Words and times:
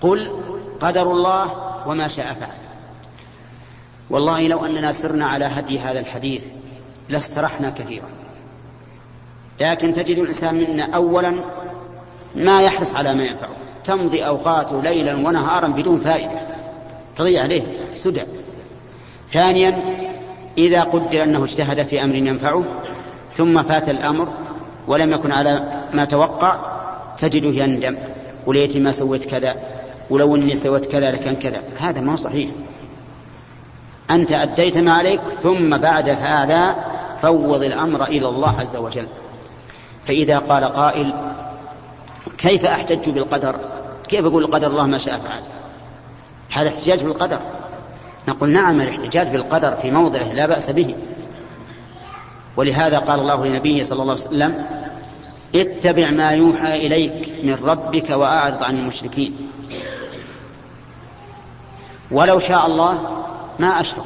قل 0.00 0.30
قدر 0.80 1.12
الله 1.12 1.50
وما 1.86 2.08
شاء 2.08 2.32
فعل. 2.32 2.58
والله 4.10 4.48
لو 4.48 4.66
أننا 4.66 4.92
سرنا 4.92 5.26
على 5.26 5.44
هدي 5.44 5.78
هذا 5.78 6.00
الحديث 6.00 6.46
لاسترحنا 7.08 7.70
كثيرا. 7.70 8.08
لكن 9.60 9.92
تجد 9.92 10.18
الإنسان 10.18 10.54
منا 10.54 10.94
أولا 10.94 11.34
ما 12.34 12.62
يحرص 12.62 12.94
على 12.94 13.14
ما 13.14 13.24
ينفعه. 13.24 13.56
تمضي 13.84 14.26
أوقاته 14.26 14.82
ليلا 14.82 15.14
ونهارا 15.14 15.68
بدون 15.68 16.00
فائدة. 16.00 16.40
تضيع 17.16 17.42
عليه 17.42 17.94
سدى. 17.94 18.22
ثانيا 19.30 19.82
إذا 20.58 20.82
قدر 20.82 21.22
أنه 21.22 21.44
اجتهد 21.44 21.82
في 21.82 22.04
أمر 22.04 22.14
ينفعه 22.14 22.64
ثم 23.34 23.62
فات 23.62 23.88
الأمر 23.88 24.28
ولم 24.88 25.12
يكن 25.12 25.32
على 25.32 25.84
ما 25.92 26.04
توقع 26.04 26.58
تجده 27.18 27.48
يندم. 27.48 27.96
وليتي 28.46 28.78
ما 28.78 28.92
سويت 28.92 29.24
كذا. 29.24 29.56
ولو 30.10 30.36
إني 30.36 30.54
سويت 30.54 30.86
كذا 30.86 31.10
لكان 31.10 31.36
كذا. 31.36 31.62
هذا 31.80 32.00
ما 32.00 32.12
هو 32.12 32.16
صحيح. 32.16 32.50
أنت 34.10 34.32
أديت 34.32 34.78
ما 34.78 34.92
عليك 34.92 35.20
ثم 35.42 35.78
بعد 35.78 36.08
هذا 36.08 36.76
فوض 37.22 37.62
الأمر 37.62 38.04
إلى 38.04 38.28
الله 38.28 38.60
عز 38.60 38.76
وجل. 38.76 39.06
فإذا 40.06 40.38
قال 40.38 40.64
قائل 40.64 41.14
كيف 42.38 42.64
احتج 42.64 43.10
بالقدر؟ 43.10 43.56
كيف 44.08 44.24
أقول 44.24 44.46
قدر 44.46 44.66
الله 44.66 44.86
ما 44.86 44.98
شاء 44.98 45.18
فعل. 45.18 45.42
هذا 46.50 46.68
احتجاج 46.68 47.04
بالقدر. 47.04 47.40
نقول 48.28 48.50
نعم 48.50 48.80
الاحتجاج 48.80 49.28
بالقدر 49.28 49.72
في 49.72 49.90
موضعه 49.90 50.32
لا 50.32 50.46
بأس 50.46 50.70
به. 50.70 50.94
ولهذا 52.56 52.98
قال 52.98 53.20
الله 53.20 53.46
لنبيه 53.46 53.82
صلى 53.82 54.02
الله 54.02 54.12
عليه 54.12 54.22
وسلم 54.22 54.66
اتبع 55.54 56.10
ما 56.10 56.30
يوحى 56.30 56.86
إليك 56.86 57.44
من 57.44 57.54
ربك 57.64 58.10
وأعرض 58.10 58.64
عن 58.64 58.78
المشركين. 58.78 59.49
ولو 62.10 62.38
شاء 62.38 62.66
الله 62.66 63.22
ما 63.58 63.80
أشرك. 63.80 64.04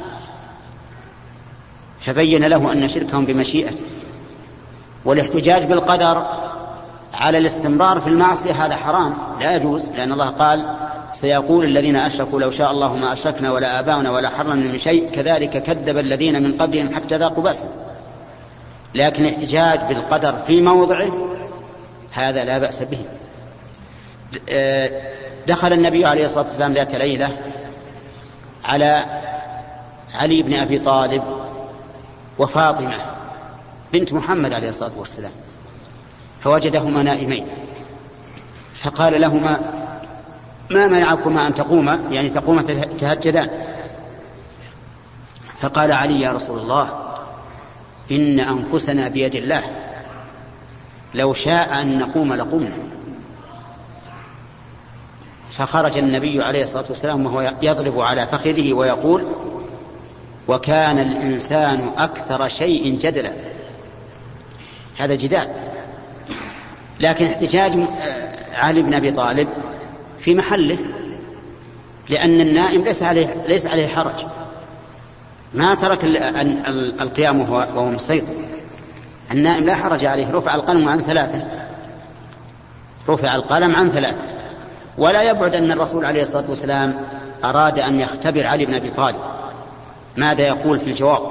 فبين 1.99 2.43
له 2.45 2.71
أن 2.71 2.87
شركهم 2.87 3.25
بمشيئته. 3.25 3.83
والاحتجاج 5.05 5.65
بالقدر 5.65 6.27
على 7.13 7.37
الاستمرار 7.37 7.99
في 7.99 8.07
المعصية 8.07 8.65
هذا 8.65 8.75
حرام. 8.75 9.13
لا 9.39 9.55
يجوز 9.55 9.89
لأن 9.89 10.11
الله 10.11 10.29
قال 10.29 10.75
سيقول 11.13 11.65
الذين 11.65 11.95
أشركوا 11.95 12.41
لو 12.41 12.51
شاء 12.51 12.71
الله 12.71 12.95
ما 12.95 13.13
أشركنا 13.13 13.51
ولا 13.51 13.79
آباؤنا 13.79 14.11
ولا 14.11 14.29
حرمنا 14.29 14.71
من 14.71 14.77
شيء. 14.77 15.11
كذلك 15.11 15.63
كذب 15.63 15.97
الذين 15.97 16.43
من 16.43 16.57
قبلهم 16.57 16.95
حتى 16.95 17.17
ذاقوا 17.17 17.43
باسا 17.43 17.67
لكن 18.95 19.25
الاحتجاج 19.25 19.79
بالقدر 19.79 20.37
في 20.37 20.61
موضعه 20.61 21.11
هذا 22.11 22.43
لا 22.43 22.57
بأس 22.57 22.83
به. 22.83 22.99
دخل 25.47 25.73
النبي 25.73 26.05
عليه 26.05 26.25
الصلاة 26.25 26.45
والسلام 26.45 26.73
ذات 26.73 26.95
ليلة 26.95 27.29
على 28.65 29.05
علي 30.15 30.43
بن 30.43 30.53
أبي 30.53 30.79
طالب 30.79 31.23
وفاطمة 32.39 32.97
بنت 33.93 34.13
محمد 34.13 34.53
عليه 34.53 34.69
الصلاة 34.69 34.99
والسلام 34.99 35.31
فوجدهما 36.39 37.03
نائمين. 37.03 37.47
فقال 38.73 39.21
لهما 39.21 39.59
ما 40.71 40.87
منعكما 40.87 41.47
أن 41.47 41.53
تقوما؟ 41.53 41.99
يعني 42.11 42.29
تقوما 42.29 42.61
تهجدان. 42.99 43.49
فقال 45.59 45.91
علي 45.91 46.21
يا 46.21 46.31
رسول 46.31 46.59
الله 46.59 46.89
إن 48.11 48.39
أنفسنا 48.39 49.07
بيد 49.07 49.35
الله 49.35 49.63
لو 51.13 51.33
شاء 51.33 51.81
أن 51.81 51.99
نقوم 51.99 52.33
لقمنا. 52.33 52.77
فخرج 55.57 55.97
النبي 55.97 56.43
عليه 56.43 56.63
الصلاة 56.63 56.85
والسلام 56.89 57.25
وهو 57.25 57.53
يضرب 57.61 57.99
على 57.99 58.27
فخذه 58.27 58.73
ويقول 58.73 59.27
وكان 60.47 60.99
الإنسان 60.99 61.89
أكثر 61.97 62.47
شيء 62.47 62.97
جدلا. 62.99 63.31
هذا 64.97 65.15
جدال. 65.15 65.47
لكن 66.99 67.25
احتجاج 67.25 67.87
علي 68.55 68.81
بن 68.81 68.93
أبي 68.93 69.11
طالب 69.11 69.47
في 70.19 70.35
محله 70.35 70.77
لأن 72.09 72.41
النائم 72.41 72.83
ليس 72.83 73.03
عليه 73.03 73.45
ليس 73.47 73.65
عليه 73.65 73.87
حرج. 73.87 74.25
ما 75.53 75.75
ترك 75.75 75.99
القيام 77.01 77.41
وهو 77.41 77.89
مستيقظ 77.89 78.33
النائم 79.31 79.63
لا 79.63 79.75
حرج 79.75 80.05
عليه 80.05 80.31
رفع 80.31 80.55
القلم 80.55 80.87
عن 80.87 81.01
ثلاثة. 81.01 81.43
رفع 83.09 83.35
القلم 83.35 83.75
عن 83.75 83.89
ثلاثة. 83.89 84.34
ولا 84.97 85.21
يبعد 85.21 85.55
أن 85.55 85.71
الرسول 85.71 86.05
عليه 86.05 86.21
الصلاة 86.21 86.43
والسلام 86.49 86.95
أراد 87.43 87.79
أن 87.79 87.99
يختبر 87.99 88.47
علي 88.47 88.65
بن 88.65 88.73
أبي 88.73 88.89
طالب. 88.89 89.17
ماذا 90.17 90.41
يقول 90.41 90.79
في 90.79 90.89
الجواب؟ 90.89 91.21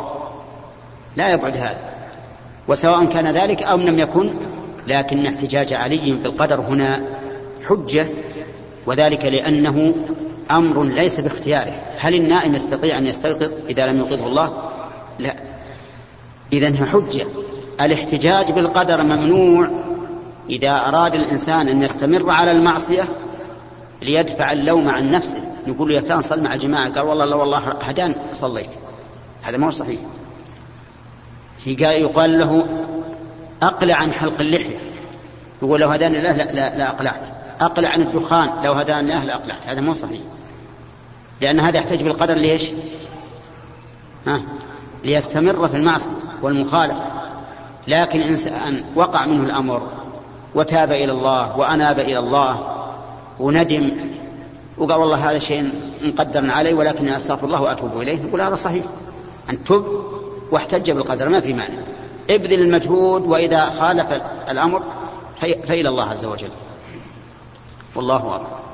لا 1.16 1.32
يبعد 1.32 1.56
هذا. 1.56 1.94
وسواء 2.68 3.04
كان 3.04 3.26
ذلك 3.26 3.62
أو 3.62 3.76
لم 3.76 3.98
يكن 3.98 4.30
لكن 4.86 5.26
احتجاج 5.26 5.72
علي 5.72 6.12
بالقدر 6.12 6.60
هنا 6.60 7.00
حجة 7.68 8.06
وذلك 8.86 9.24
لأنه 9.24 9.94
أمر 10.50 10.82
ليس 10.82 11.20
باختياره. 11.20 11.72
هل 11.98 12.14
النائم 12.14 12.54
يستطيع 12.54 12.98
أن 12.98 13.06
يستيقظ 13.06 13.50
إذا 13.68 13.86
لم 13.86 13.98
يوقظه 13.98 14.26
الله؟ 14.26 14.52
لا. 15.18 15.34
إذا 16.52 16.86
حجة. 16.86 17.26
الاحتجاج 17.80 18.52
بالقدر 18.52 19.02
ممنوع 19.02 19.68
إذا 20.50 20.70
أراد 20.70 21.14
الإنسان 21.14 21.68
أن 21.68 21.82
يستمر 21.82 22.30
على 22.30 22.50
المعصية 22.50 23.04
ليدفع 24.02 24.52
اللوم 24.52 24.88
عن 24.88 25.10
نفسه. 25.10 25.40
نقول 25.66 25.88
له 25.88 25.94
يا 25.94 26.00
فلان 26.00 26.20
صل 26.20 26.42
مع 26.42 26.54
الجماعة. 26.54 26.92
قال 26.92 27.00
والله 27.00 27.24
لا 27.24 27.36
والله 27.36 27.58
هدان 27.58 28.14
صليت. 28.32 28.70
هذا 29.42 29.56
ما 29.56 29.66
هو 29.66 29.70
صحيح 29.70 30.00
يقال 31.66 32.38
له 32.38 32.66
أقلع 33.62 33.94
عن 33.94 34.12
حلق 34.12 34.40
اللحية. 34.40 34.78
يقول 35.62 35.80
لو 35.80 35.88
هداني 35.88 36.18
الله 36.18 36.32
لا, 36.32 36.52
لا, 36.52 36.76
لا 36.76 36.88
أقلعت. 36.88 37.28
أقلع 37.60 37.88
عن 37.88 38.02
الدخان. 38.02 38.50
لو 38.64 38.72
هداني 38.72 39.00
الله 39.00 39.24
لا 39.24 39.34
أقلعت. 39.34 39.66
هذا 39.66 39.80
مو 39.80 39.94
صحيح. 39.94 40.20
لأن 41.40 41.60
هذا 41.60 41.76
يحتاج 41.76 42.02
بالقدر 42.02 42.34
ليش 42.34 42.62
ها؟ 44.26 44.42
ليستمر 45.04 45.68
في 45.68 45.76
المعصية 45.76 46.10
والمخالفة. 46.42 47.02
لكن 47.88 48.22
إنسان 48.22 48.84
وقع 48.94 49.26
منه 49.26 49.42
الأمر 49.42 49.88
وتاب 50.54 50.92
إلى 50.92 51.12
الله 51.12 51.58
وأناب 51.58 51.98
إلى 51.98 52.18
الله 52.18 52.83
وندم 53.40 53.90
وقال 54.78 55.00
والله 55.00 55.30
هذا 55.30 55.38
شيء 55.38 55.70
مقدر 56.04 56.50
علي 56.50 56.74
ولكن 56.74 57.08
أستغفر 57.08 57.46
الله 57.46 57.62
وأتوب 57.62 58.00
إليه. 58.00 58.22
نقول 58.22 58.40
هذا 58.40 58.54
صحيح. 58.54 58.84
أن 59.50 59.64
تب 59.64 59.84
واحتج 60.52 60.90
بالقدر 60.90 61.28
ما 61.28 61.40
في 61.40 61.52
مانع. 61.52 61.74
ابذل 62.30 62.60
المجهود 62.60 63.22
وإذا 63.22 63.64
خالف 63.64 64.06
الأمر 64.50 64.82
فإلى 65.66 65.88
الله 65.88 66.10
عز 66.10 66.24
وجل. 66.24 66.50
والله 67.96 68.36
أكبر. 68.36 68.64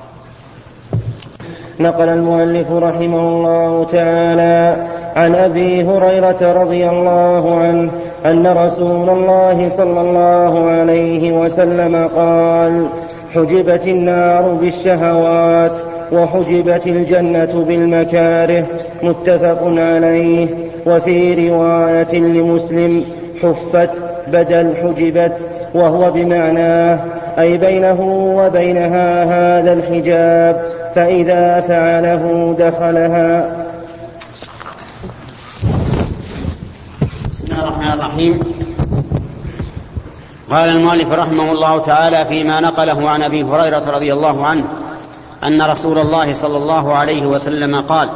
نقل 1.79 2.09
المؤلف 2.09 2.71
رحمه 2.71 3.29
الله 3.29 3.83
تعالى 3.83 4.87
عن 5.15 5.35
أبي 5.35 5.83
هريرة 5.83 6.61
رضي 6.63 6.89
الله 6.89 7.59
عنه 7.59 7.91
أن 8.25 8.47
رسول 8.47 9.09
الله 9.09 9.69
صلى 9.69 10.01
الله 10.01 10.69
عليه 10.69 11.31
وسلم 11.31 12.09
قال 12.15 12.89
حجبت 13.35 13.87
النار 13.87 14.53
بالشهوات 14.53 15.71
وحجبت 16.11 16.87
الجنة 16.87 17.65
بالمكاره 17.67 18.65
متفق 19.03 19.59
عليه. 19.63 20.47
وفي 20.85 21.49
رواية 21.49 22.13
لمسلم 22.13 23.03
حفت 23.41 23.89
بدل 24.27 24.73
حجبت 24.81 25.37
وهو 25.73 26.11
بمعناه 26.11 26.99
أي 27.39 27.57
بينه 27.57 28.01
وبينها 28.37 29.23
هذا 29.23 29.73
الحجاب 29.73 30.65
فإذا 30.95 31.61
فعله 31.61 32.55
دخلها. 32.59 33.65
بسم 37.31 37.45
الله 37.45 37.63
الرحمن 37.63 37.93
الرحيم. 37.93 38.39
قال 40.51 40.69
المؤلف 40.69 41.11
رحمه 41.11 41.51
الله 41.51 41.77
تعالى 41.79 42.25
فيما 42.25 42.59
نقله 42.59 43.09
عن 43.09 43.23
أبي 43.23 43.43
هريرة 43.43 43.89
رضي 43.89 44.13
الله 44.13 44.45
عنه 44.45 44.65
أن 45.43 45.61
رسول 45.61 45.99
الله 45.99 46.33
صلى 46.33 46.57
الله 46.57 46.93
عليه 46.93 47.25
وسلم 47.25 47.81
قال 47.81 48.09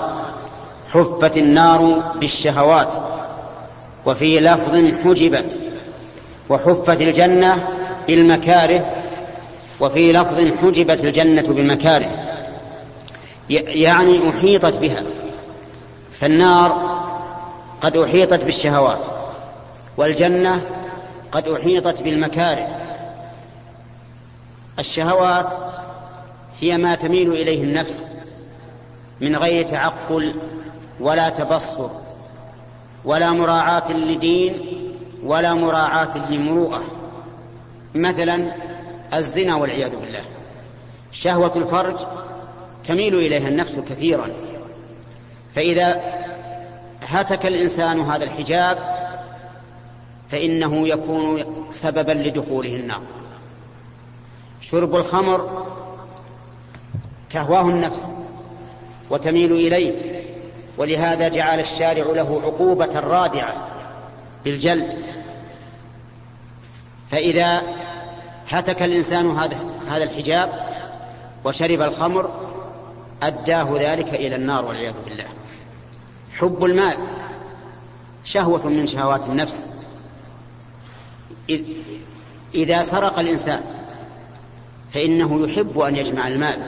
حفت 0.94 1.38
النار 1.38 2.04
بالشهوات 2.16 2.96
وفي 4.06 4.40
لفظ 4.40 4.92
حجبت 5.04 5.58
وحفت 6.50 7.02
الجنة 7.02 7.68
بالمكاره 8.08 8.86
وفي 9.80 10.12
لفظ 10.14 10.52
حجبت 10.62 11.04
الجنة 11.04 11.42
بالمكاره 11.48 12.08
يعني 13.50 14.30
أحيطت 14.30 14.78
بها 14.78 15.04
فالنار 16.12 16.96
قد 17.82 17.98
أحيطت 17.98 18.44
بالشهوات 18.44 19.00
والجنة 19.98 20.62
قد 21.36 21.48
أحيطت 21.48 22.02
بالمكاره. 22.02 22.68
الشهوات 24.80 25.54
هي 26.60 26.78
ما 26.78 26.96
تميل 26.96 27.32
إليه 27.32 27.64
النفس 27.64 28.08
من 29.22 29.36
غير 29.36 29.68
تعقل 29.68 30.36
ولا 31.00 31.30
تبصر 31.30 31.90
ولا 33.06 33.32
مراعاة 33.32 33.92
لدين 33.92 34.54
ولا 35.24 35.54
مراعاة 35.54 36.32
لمروءة. 36.32 36.84
مثلا 37.96 38.52
الزنا 39.14 39.56
والعياذ 39.56 39.96
بالله. 39.96 40.24
شهوة 41.12 41.52
الفرج 41.56 41.96
تميل 42.86 43.16
إليها 43.16 43.48
النفس 43.48 43.80
كثيرا. 43.80 44.30
فإذا 45.56 46.02
هتك 47.08 47.46
الإنسان 47.46 48.02
هذا 48.02 48.24
الحجاب 48.24 48.95
فإنه 50.32 50.88
يكون 50.88 51.44
سببا 51.72 52.12
لدخوله 52.12 52.76
النار. 52.76 53.02
شرب 54.62 54.96
الخمر 54.96 55.66
تهواه 57.30 57.70
النفس 57.70 58.12
وتميل 59.10 59.52
إليه 59.52 60.16
ولهذا 60.78 61.28
جعل 61.28 61.60
الشارع 61.60 62.06
له 62.06 62.42
عقوبة 62.44 63.00
رادعة 63.00 63.54
بالجلد. 64.46 64.94
فإذا 67.12 67.62
هتك 68.50 68.82
الإنسان 68.82 69.30
هذا 69.30 69.58
هذا 69.88 70.04
الحجاب 70.04 70.50
وشرب 71.44 71.82
الخمر 71.82 72.30
أداه 73.24 73.70
ذلك 73.74 74.14
إلى 74.14 74.36
النار 74.36 74.66
والعياذ 74.66 74.96
بالله. 75.06 75.28
حب 76.34 76.64
المال 76.64 76.98
شهوة 78.24 78.68
من 78.68 78.88
شهوات 78.88 79.22
النفس. 79.30 79.75
إذا 82.56 82.82
سرق 82.82 83.20
الإنسان 83.20 83.62
فإنه 84.92 85.48
يحب 85.48 85.80
أن 85.80 85.96
يجمع 85.96 86.28
المال 86.28 86.62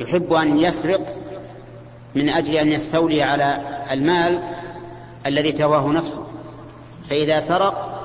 يحب 0.00 0.32
أن 0.32 0.60
يسرق 0.60 1.00
من 2.14 2.28
أجل 2.28 2.54
أن 2.54 2.68
يستولي 2.68 3.22
على 3.22 3.60
المال 3.90 4.42
الذي 5.26 5.52
تواه 5.52 5.92
نفسه. 5.92 6.26
فإذا 7.10 7.40
سرق 7.40 8.00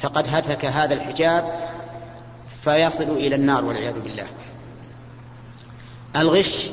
فقد 0.00 0.24
هتك 0.28 0.64
هذا 0.64 0.94
الحجاب 0.94 1.70
فيصل 2.62 3.04
إلى 3.04 3.34
النار 3.34 3.64
والعياذ 3.64 4.00
بالله. 4.00 4.26
الغش 6.16 6.70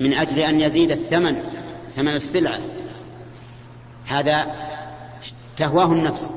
من 0.00 0.14
أجل 0.14 0.38
أن 0.38 0.60
يزيد 0.60 0.90
الثمن 0.90 1.42
ثمن 1.90 2.14
السلعة 2.14 2.60
هذا 4.06 4.46
تهواه 5.56 5.92
النفس. 5.92 6.30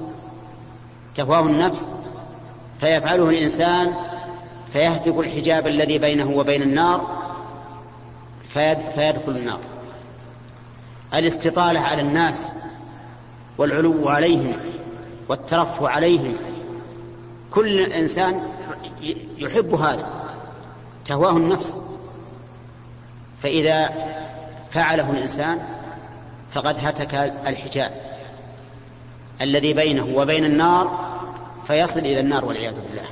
تهواه 1.15 1.39
النفس 1.39 1.91
فيفعله 2.79 3.29
الإنسان 3.29 3.93
فيهتك 4.73 5.17
الحجاب 5.19 5.67
الذي 5.67 5.97
بينه 5.97 6.31
وبين 6.31 6.61
النار 6.61 7.21
فيدخل 8.95 9.31
النار. 9.31 9.59
الاستطالة 11.13 11.79
على 11.79 12.01
الناس 12.01 12.47
والعلو 13.57 14.09
عليهم 14.09 14.53
والترفع 15.29 15.89
عليهم 15.89 16.35
كل 17.51 17.79
إنسان 17.79 18.41
يحب 19.37 19.75
هذا 19.75 20.09
تهواه 21.05 21.37
النفس. 21.37 21.79
فإذا 23.43 23.89
فعله 24.69 25.11
الإنسان 25.11 25.59
فقد 26.51 26.75
هتك 26.79 27.13
الحجاب. 27.47 28.00
الذي 29.41 29.73
بينه 29.73 30.07
وبين 30.15 30.45
النار 30.45 31.11
فيصل 31.67 31.99
إلى 31.99 32.19
النار 32.19 32.45
والعياذ 32.45 32.73
بالله. 32.73 33.05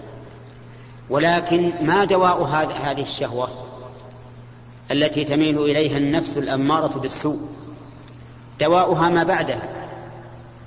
ولكن 1.09 1.71
ما 1.81 2.05
دواء 2.05 2.43
هذه 2.83 3.01
الشهوة 3.01 3.49
التي 4.91 5.23
تميل 5.23 5.59
إليها 5.59 5.97
النفس 5.97 6.37
الأمارة 6.37 6.99
بالسوء؟ 6.99 7.39
دواؤها 8.59 9.09
ما 9.09 9.23
بعدها. 9.23 9.69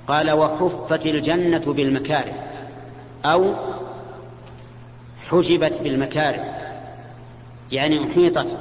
قال 0.07 0.31
وحفت 0.31 1.05
الجنة 1.05 1.73
بالمكاره 1.73 2.33
أو 3.25 3.53
حجبت 5.29 5.81
بالمكاره 5.83 6.45
يعني 7.71 8.03
أحيطت 8.03 8.57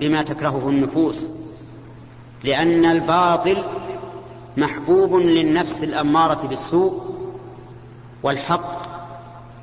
بما 0.00 0.22
تكرهه 0.22 0.68
النفوس 0.68 1.28
لأن 2.44 2.84
الباطل 2.84 3.62
محبوب 4.56 5.14
للنفس 5.14 5.84
الأمارة 5.84 6.46
بالسوء 6.46 7.14
والحق 8.22 8.82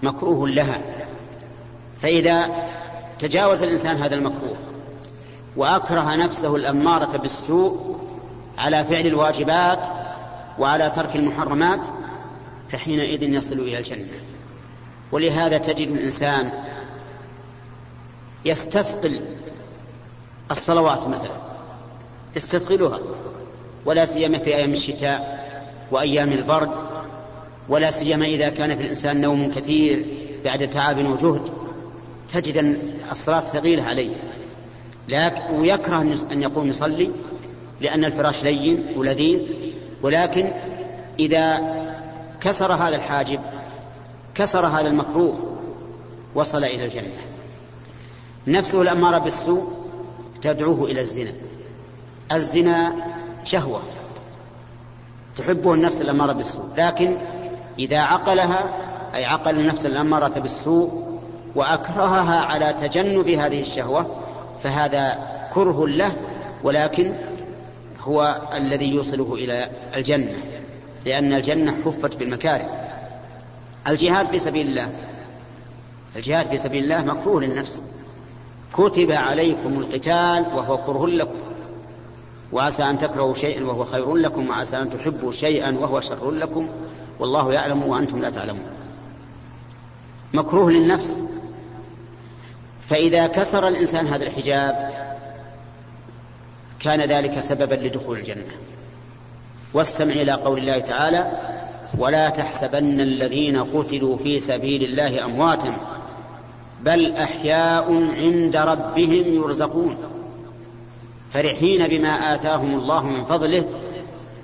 مكروه 0.04 0.50
لها. 0.50 0.82
فإذا 2.02 2.50
تجاوز 3.20 3.62
الإنسان 3.62 3.96
هذا 3.96 4.16
المكروه 4.16 4.58
وأكره 5.56 6.16
نفسه 6.16 6.56
الأمارة 6.56 7.18
بالسوء 7.18 8.00
على 8.58 8.86
فعل 8.86 9.08
الواجبات 9.08 9.88
وعلى 10.60 10.90
ترك 10.90 11.16
المحرمات 11.16 11.88
فحينئذ 12.70 13.24
يصل 13.24 13.60
إلى 13.60 13.78
الجنة. 13.78 14.08
ولهذا 15.12 15.58
تجد 15.58 15.88
الإنسان 15.88 16.52
يستثقل 18.46 19.22
الصلوات 20.52 21.08
مثلا 21.08 21.36
يستثقلها. 22.36 23.00
ولا 23.86 24.06
سيما 24.06 24.38
في 24.38 24.56
أيام 24.56 24.72
الشتاء 24.72 25.40
وأيام 25.92 26.32
البرد 26.32 26.72
ولا 27.70 27.92
سيما 27.92 28.26
إذا 28.26 28.50
كان 28.50 28.76
في 28.76 28.82
الإنسان 28.82 29.22
نوم 29.22 29.52
كثير 29.52 30.06
بعد 30.46 30.70
تعب 30.70 30.98
وجهد 31.06 31.42
تجد 32.34 32.80
الصلاة 33.12 33.40
ثقيلة 33.40 33.84
عليه. 33.84 34.16
لكن 35.08 35.42
ويكره 35.60 36.02
أن 36.32 36.42
يقوم 36.42 36.70
يصلي 36.70 37.10
لأن 37.82 38.06
الفراش 38.06 38.44
لين 38.44 38.84
ولذيذ 38.96 39.42
ولكن 40.02 40.52
إذا 41.20 41.76
كسر 42.42 42.74
هذا 42.74 42.96
الحاجب 42.96 43.40
كسر 44.36 44.66
هذا 44.66 44.88
المكروه 44.88 45.58
وصل 46.36 46.64
إلى 46.64 46.86
الجنة. 46.86 47.12
نفسه 48.48 48.82
الأمارة 48.82 49.18
بالسوء 49.18 49.68
تدعوه 50.42 50.86
إلى 50.86 51.00
الزنا. 51.00 51.32
الزنا 52.32 52.94
شهوة. 53.44 53.82
تحبه 55.38 55.74
النفس 55.74 56.02
الأمارة 56.02 56.34
بالسوء. 56.34 56.66
لكن 56.78 57.18
إذا 57.80 58.00
عقلها 58.00 58.70
أي 59.16 59.26
عقل 59.26 59.60
النفس 59.60 59.86
الأمارة 59.86 60.40
بالسوء 60.40 61.20
وأكرهها 61.56 62.40
على 62.40 62.74
تجنب 62.74 63.30
هذه 63.30 63.62
الشهوة 63.62 64.06
فهذا 64.64 65.18
كره 65.54 65.88
له 65.88 66.16
ولكن 66.64 67.16
هو 68.02 68.42
الذي 68.54 68.90
يوصله 68.90 69.34
إلى 69.34 69.70
الجنة. 69.96 70.34
لأن 71.06 71.34
الجنة 71.34 71.76
حفت 71.86 72.18
بالمكاره. 72.18 72.70
الجهاد 73.88 74.28
في 74.28 74.40
سبيل 74.40 74.68
الله. 74.68 74.92
الجهاد 76.16 76.48
في 76.48 76.58
سبيل 76.58 76.84
الله 76.84 77.14
مكروه 77.14 77.42
للنفس. 77.42 77.84
كتب 78.74 79.12
عليكم 79.12 79.80
القتال 79.80 80.46
وهو 80.56 80.78
كره 80.78 81.08
لكم. 81.08 81.38
وعسى 82.54 82.84
أن 82.84 82.98
تكرهوا 83.00 83.34
شيئا 83.34 83.64
وهو 83.64 83.84
خير 83.86 84.16
لكم 84.16 84.50
وعسى 84.50 84.78
أن 84.78 84.90
تحبوا 84.90 85.32
شيئا 85.32 85.78
وهو 85.80 86.02
شر 86.02 86.32
لكم. 86.32 86.68
والله 87.20 87.54
يعلم 87.54 87.84
وأنتم 87.84 88.22
لا 88.22 88.30
تعلمون. 88.30 88.66
مكروه 90.34 90.72
للنفس. 90.72 91.20
فإذا 92.90 93.28
كسر 93.28 93.68
الإنسان 93.68 94.08
هذا 94.08 94.24
الحجاب 94.24 94.90
كان 96.80 97.02
ذلك 97.02 97.40
سببا 97.40 97.76
لدخول 97.76 98.18
الجنة. 98.18 98.54
واستمع 99.74 100.14
إلى 100.14 100.32
قول 100.32 100.60
الله 100.60 100.80
تعالى 100.80 101.32
ولا 101.98 102.30
تحسبن 102.30 103.02
الذين 103.02 103.64
قتلوا 103.64 104.18
في 104.18 104.40
سبيل 104.40 104.84
الله 104.84 105.26
أمواتا 105.26 105.74
بل 106.82 107.12
أحياء 107.16 107.94
عند 107.94 108.56
ربهم 108.56 109.34
يرزقون. 109.34 109.98
فرحين 111.34 111.88
بما 111.88 112.34
آتاهم 112.34 112.80
الله 112.80 113.06
من 113.06 113.24
فضله 113.24 113.66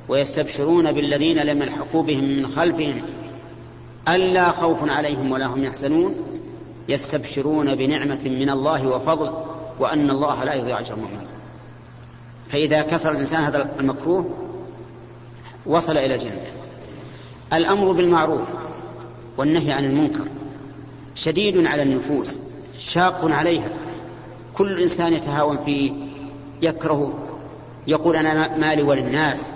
ويستبشرون 0.10 0.92
بالذين 0.92 1.38
لم 1.38 1.62
يلحقوا 1.62 2.04
بهم 2.04 2.24
من 2.24 2.48
خلفهم. 2.48 3.02
ألا 4.08 4.52
خوف 4.52 4.90
عليهم 4.90 5.32
ولا 5.32 5.46
هم 5.46 5.64
يحزنون. 5.64 6.16
يستبشرون 6.90 7.76
بنعمة 7.76 8.22
من 8.26 8.50
الله 8.50 8.88
وفضل 8.88 9.34
وأن 9.80 10.10
الله 10.10 10.44
لا 10.44 10.54
يضيع 10.54 10.80
أجر 10.80 10.94
المؤمنين. 10.94 11.28
فإذا 12.50 12.82
كسر 12.82 13.12
الإنسان 13.12 13.44
هذا 13.44 13.76
المكروه 13.80 14.30
وصل 15.66 15.98
إلى 15.98 16.16
الجنة 16.16 16.52
الأمر 17.54 17.92
بالمعروف 17.92 18.48
والنهي 19.38 19.72
عن 19.72 19.86
المنكر 19.86 20.28
شديد 21.16 21.66
على 21.66 21.84
النفوس 21.84 22.40
شاق 22.80 23.32
عليها. 23.32 23.70
كل 24.54 24.80
إنسان 24.80 25.14
يتهاون 25.14 25.58
فيه 25.66 25.92
يكره 26.62 27.14
يقول 27.88 28.16
أنا 28.16 28.58
مالي 28.58 28.84
وللناس 28.84 29.52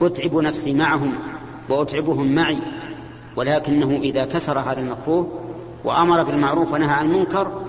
أتعب 0.00 0.34
نفسي 0.34 0.72
معهم 0.72 1.14
وأتعبهم 1.68 2.34
معي 2.34 2.58
ولكنه 3.36 4.00
إذا 4.02 4.24
كسر 4.24 4.58
هذا 4.58 4.80
المكروه 4.80 5.32
وأمر 5.84 6.22
بالمعروف 6.22 6.72
ونهى 6.72 6.90
عن 6.90 7.06
المنكر 7.06 7.62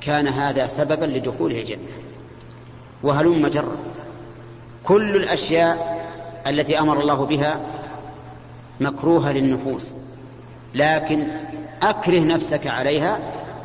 كان 0.00 0.28
هذا 0.28 0.66
سببا 0.66 1.04
لدخوله 1.04 1.60
الجنة. 1.60 1.78
وهلم 3.02 3.46
جرا 3.46 3.76
كل 4.84 5.16
الأشياء 5.16 5.96
التي 6.46 6.78
أمر 6.78 7.00
الله 7.00 7.26
بها 7.26 7.60
مكروهة 8.80 9.32
للنفوس 9.32 9.92
لكن 10.74 11.26
أكره 11.82 12.20
نفسك 12.20 12.66
عليها 12.66 13.18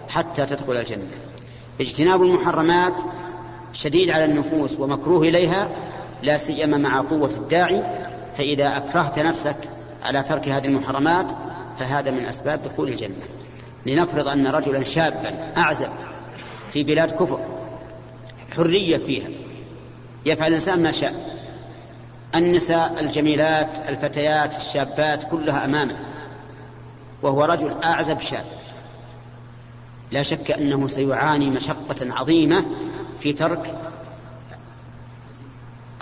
حتى 0.10 0.46
تدخل 0.46 0.78
الجنة؟ 0.78 1.08
اجتناب 1.82 2.22
المحرمات 2.22 2.94
شديد 3.74 4.10
على 4.10 4.26
النفوس 4.26 4.80
ومكروه 4.80 5.28
إليها 5.28 5.70
لا 6.24 6.38
سيما 6.38 6.78
مع 6.78 7.02
قوة 7.02 7.30
الداعي 7.30 7.84
فإذا 8.38 8.78
أكرهت 8.78 9.20
نفسك 9.20 9.56
على 10.04 10.24
ترك 10.24 10.50
هذه 10.50 10.66
المحرمات 10.66 11.32
فهذا 11.80 12.12
من 12.12 12.26
أسباب 12.26 12.64
دخول 12.64 12.90
الجنة. 12.90 13.16
لنفرض 13.86 14.28
أن 14.28 14.48
رجلا 14.48 14.84
شابا 14.84 15.52
أعزب 15.58 15.90
في 16.72 16.84
بلاد 16.84 17.12
كفر 17.12 17.40
حرية 18.56 18.98
فيها 18.98 19.30
يفعل 20.26 20.48
الإنسان 20.48 20.84
ما 20.84 20.92
شاء. 20.92 21.14
النساء 22.36 23.00
الجميلات 23.00 23.90
الفتيات 23.90 24.58
الشابات 24.58 25.24
كلها 25.24 25.66
أمامه 25.66 25.96
وهو 27.22 27.44
رجل 27.44 27.74
أعزب 27.84 28.20
شاب. 28.20 28.46
لا 30.12 30.24
شك 30.24 30.52
أنه 30.52 30.88
سيعاني 30.88 31.50
مشقة 31.50 32.14
عظيمة 32.14 32.66
في 33.20 33.34
ترك 33.34 33.76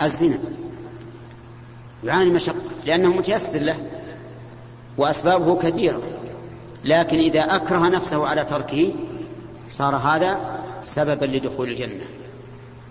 الزنا. 0.02 0.38
يعاني 2.04 2.30
مشقة 2.30 2.56
لأنه 2.86 3.08
متيسر 3.08 3.58
له 3.58 3.76
وأسبابه 4.98 5.56
كثيرة 5.56 6.02
لكن 6.84 7.18
إذا 7.18 7.40
أكره 7.40 7.88
نفسه 7.88 8.26
على 8.26 8.44
تركه 8.44 8.94
صار 9.68 9.96
هذا 9.96 10.60
سببا 10.82 11.26
لدخول 11.26 11.68
الجنة. 11.68 12.04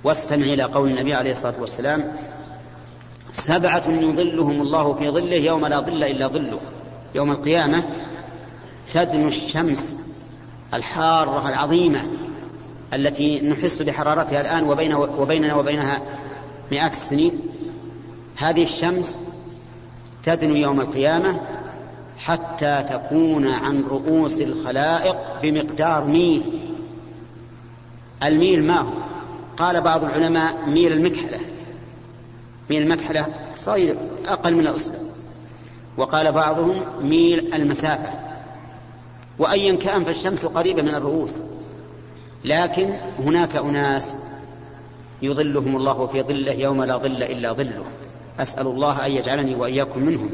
واستمع 0.03 0.45
إلى 0.45 0.63
قول 0.63 0.89
النبي 0.89 1.13
عليه 1.13 1.31
الصلاة 1.31 1.61
والسلام 1.61 2.03
سبعة 3.33 3.83
يظلهم 3.87 4.61
الله 4.61 4.93
في 4.93 5.09
ظله 5.09 5.35
يوم 5.35 5.65
لا 5.65 5.79
ظل 5.79 6.03
إلا 6.03 6.27
ظله. 6.27 6.59
يوم 7.15 7.31
القيامة 7.31 7.83
تدنو 8.93 9.27
الشمس 9.27 9.97
الحارة 10.73 11.49
العظيمة. 11.49 12.07
التي 12.93 13.49
نحس 13.49 13.81
بحرارتها 13.81 14.41
الآن 14.41 14.63
وبين 14.63 14.93
وبيننا 14.93 15.55
وبينها 15.55 16.01
مئات 16.71 16.91
السنين. 16.91 17.31
هذه 18.35 18.63
الشمس 18.63 19.19
تدنو 20.23 20.55
يوم 20.55 20.81
القيامة 20.81 21.41
حتى 22.17 22.83
تكون 22.89 23.47
عن 23.47 23.83
رؤوس 23.83 24.41
الخلائق 24.41 25.41
بمقدار 25.41 26.05
ميل. 26.05 26.41
الميل 28.23 28.63
ما 28.63 28.81
هو؟ 28.81 28.93
قال 29.57 29.81
بعض 29.81 30.03
العلماء 30.03 30.65
ميل 30.65 30.91
المكحلة. 30.91 31.39
ميل 32.69 32.81
المكحلة 32.81 33.25
صغير 33.55 33.95
أقل 34.27 34.55
من 34.55 34.67
الإصبع. 34.67 34.95
وقال 35.97 36.31
بعضهم 36.31 36.75
ميل 37.01 37.53
المسافة. 37.53 38.09
وأيا 39.39 39.75
كان 39.75 40.03
فالشمس 40.03 40.45
قريبة 40.45 40.81
من 40.81 40.95
الرؤوس. 40.95 41.37
لكن 42.45 42.95
هناك 43.19 43.55
أناس 43.55 44.17
يظلهم 45.21 45.75
الله 45.75 46.07
في 46.07 46.21
ظله 46.21 46.53
يوم 46.53 46.83
لا 46.83 46.97
ظل 46.97 47.23
إلا 47.23 47.53
ظله. 47.53 47.83
أسأل 48.39 48.67
الله 48.67 49.05
أن 49.05 49.11
يجعلني 49.11 49.55
وإياكم 49.55 50.03
منهم. 50.03 50.29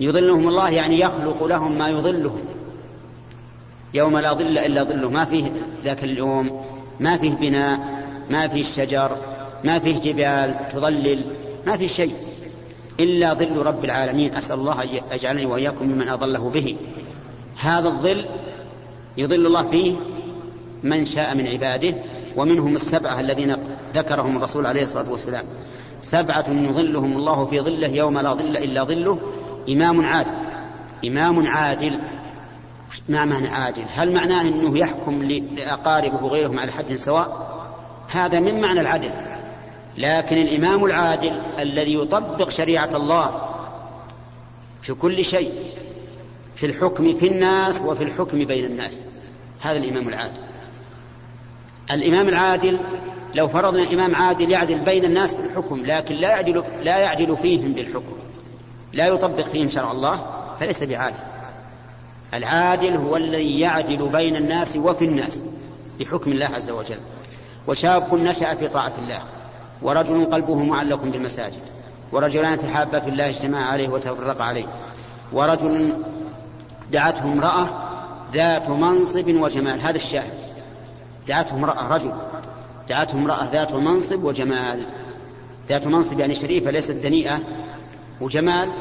يظلهم 0.00 0.48
الله 0.48 0.70
يعني 0.70 1.00
يخلق 1.00 1.44
لهم 1.44 1.78
ما 1.78 1.88
يظلهم. 1.88 2.40
يوم 3.94 4.18
لا 4.18 4.32
ظل 4.32 4.58
إلا 4.58 4.82
ظله. 4.82 5.10
ما 5.10 5.24
فيه 5.24 5.52
ذاك 5.84 6.04
اليوم 6.04 6.64
ما 7.00 7.16
فيه 7.16 7.30
بناء 7.30 7.80
ما 8.30 8.48
فيه 8.48 8.62
شجر 8.62 9.16
ما 9.64 9.78
فيه 9.78 10.00
جبال 10.00 10.68
تظلل 10.72 11.24
ما 11.66 11.76
فيه 11.76 11.86
شيء. 11.86 12.14
إلا 13.00 13.34
ظل 13.34 13.56
رب 13.56 13.84
العالمين. 13.84 14.34
أسأل 14.34 14.58
الله 14.58 14.82
أن 14.82 14.88
يجعلني 15.12 15.46
وإياكم 15.46 15.84
ممن 15.84 16.08
أظله 16.08 16.50
به. 16.50 16.76
هذا 17.60 17.88
الظل 17.88 18.24
يظل 19.16 19.46
الله 19.46 19.62
فيه 19.62 19.94
من 20.88 21.06
شاء 21.06 21.34
من 21.34 21.46
عباده 21.46 21.94
ومنهم 22.36 22.74
السبعة 22.74 23.20
الذين 23.20 23.56
ذكرهم 23.94 24.36
الرسول 24.36 24.66
عليه 24.66 24.82
الصلاة 24.82 25.10
والسلام. 25.10 25.44
سبعة 26.02 26.44
يظلهم 26.48 27.12
الله 27.12 27.46
في 27.46 27.60
ظله 27.60 27.88
يوم 27.88 28.18
لا 28.18 28.34
ظل 28.34 28.56
إلا 28.56 28.84
ظله. 28.84 29.18
إمام 29.68 30.04
عادل. 30.04 30.34
إمام 31.06 31.46
عادل. 31.46 31.98
ما 33.08 33.24
معنى 33.24 33.48
عادل؟ 33.48 33.84
هل 33.94 34.12
معناه 34.12 34.42
أنه 34.42 34.78
يحكم 34.78 35.22
لأقاربه 35.22 36.24
وغيرهم 36.24 36.58
على 36.58 36.72
حد 36.72 36.94
سواء؟ 36.94 37.56
هذا 38.08 38.40
من 38.40 38.60
معنى 38.60 38.80
العدل. 38.80 39.10
لكن 39.98 40.36
الإمام 40.36 40.84
العادل 40.84 41.40
الذي 41.58 41.94
يطبق 41.94 42.48
شريعة 42.48 42.90
الله 42.94 43.40
في 44.82 44.94
كل 44.94 45.24
شيء 45.24 45.52
في 46.54 46.66
الحكم 46.66 47.14
في 47.14 47.28
الناس 47.28 47.80
وفي 47.80 48.04
الحكم 48.04 48.44
بين 48.44 48.64
الناس. 48.64 49.04
هذا 49.60 49.76
الإمام 49.76 50.08
العادل. 50.08 50.40
الإمام 51.92 52.28
العادل 52.28 52.80
لو 53.34 53.48
فرضنا 53.48 53.92
إمام 53.92 54.14
عادل 54.14 54.50
يعدل 54.50 54.78
بين 54.78 55.04
الناس 55.04 55.34
بالحكم 55.34 55.82
لكن 55.86 56.14
لا 56.14 56.28
يعدل 56.28 56.62
لا 56.82 56.96
يعدل 56.96 57.36
فيهم 57.36 57.72
بالحكم. 57.72 58.16
لا 58.92 59.06
يطبق 59.06 59.44
فيهم 59.44 59.68
شرع 59.68 59.92
الله 59.92 60.26
فليس 60.60 60.82
بعادل. 60.82 61.16
العادل 62.34 62.96
هو 62.96 63.16
الذي 63.16 63.60
يعدل 63.60 64.08
بين 64.08 64.36
الناس 64.36 64.76
وفي 64.76 65.04
الناس 65.04 65.42
بحكم 66.00 66.32
الله 66.32 66.46
عز 66.46 66.70
وجل. 66.70 67.00
وشاب 67.66 68.14
نشأ 68.14 68.54
في 68.54 68.68
طاعة 68.68 68.92
الله 68.98 69.18
ورجل 69.82 70.24
قلبه 70.24 70.62
معلق 70.62 71.02
بالمساجد 71.02 71.62
ورجلان 72.12 72.58
تحابا 72.58 72.98
في 72.98 73.10
الله 73.10 73.28
اجتماع 73.28 73.64
عليه 73.64 73.88
وتفرق 73.88 74.42
عليه. 74.42 74.66
ورجل 75.32 75.96
دعته 76.92 77.24
امرأة 77.24 77.68
ذات 78.32 78.68
منصب 78.68 79.28
وجمال 79.28 79.80
هذا 79.80 79.96
الشاهد. 79.96 80.35
دعته 81.28 81.54
امرأة 81.54 81.88
رجل 81.88 82.12
دعته 82.88 83.14
امرأة 83.14 83.50
ذات 83.52 83.74
منصب 83.74 84.24
وجمال. 84.24 84.86
ذات 85.68 85.86
منصب 85.86 86.20
يعني 86.20 86.34
شريفة 86.34 86.70
ليست 86.70 86.90
دنيئة 86.90 87.40
وجمال 88.20 88.72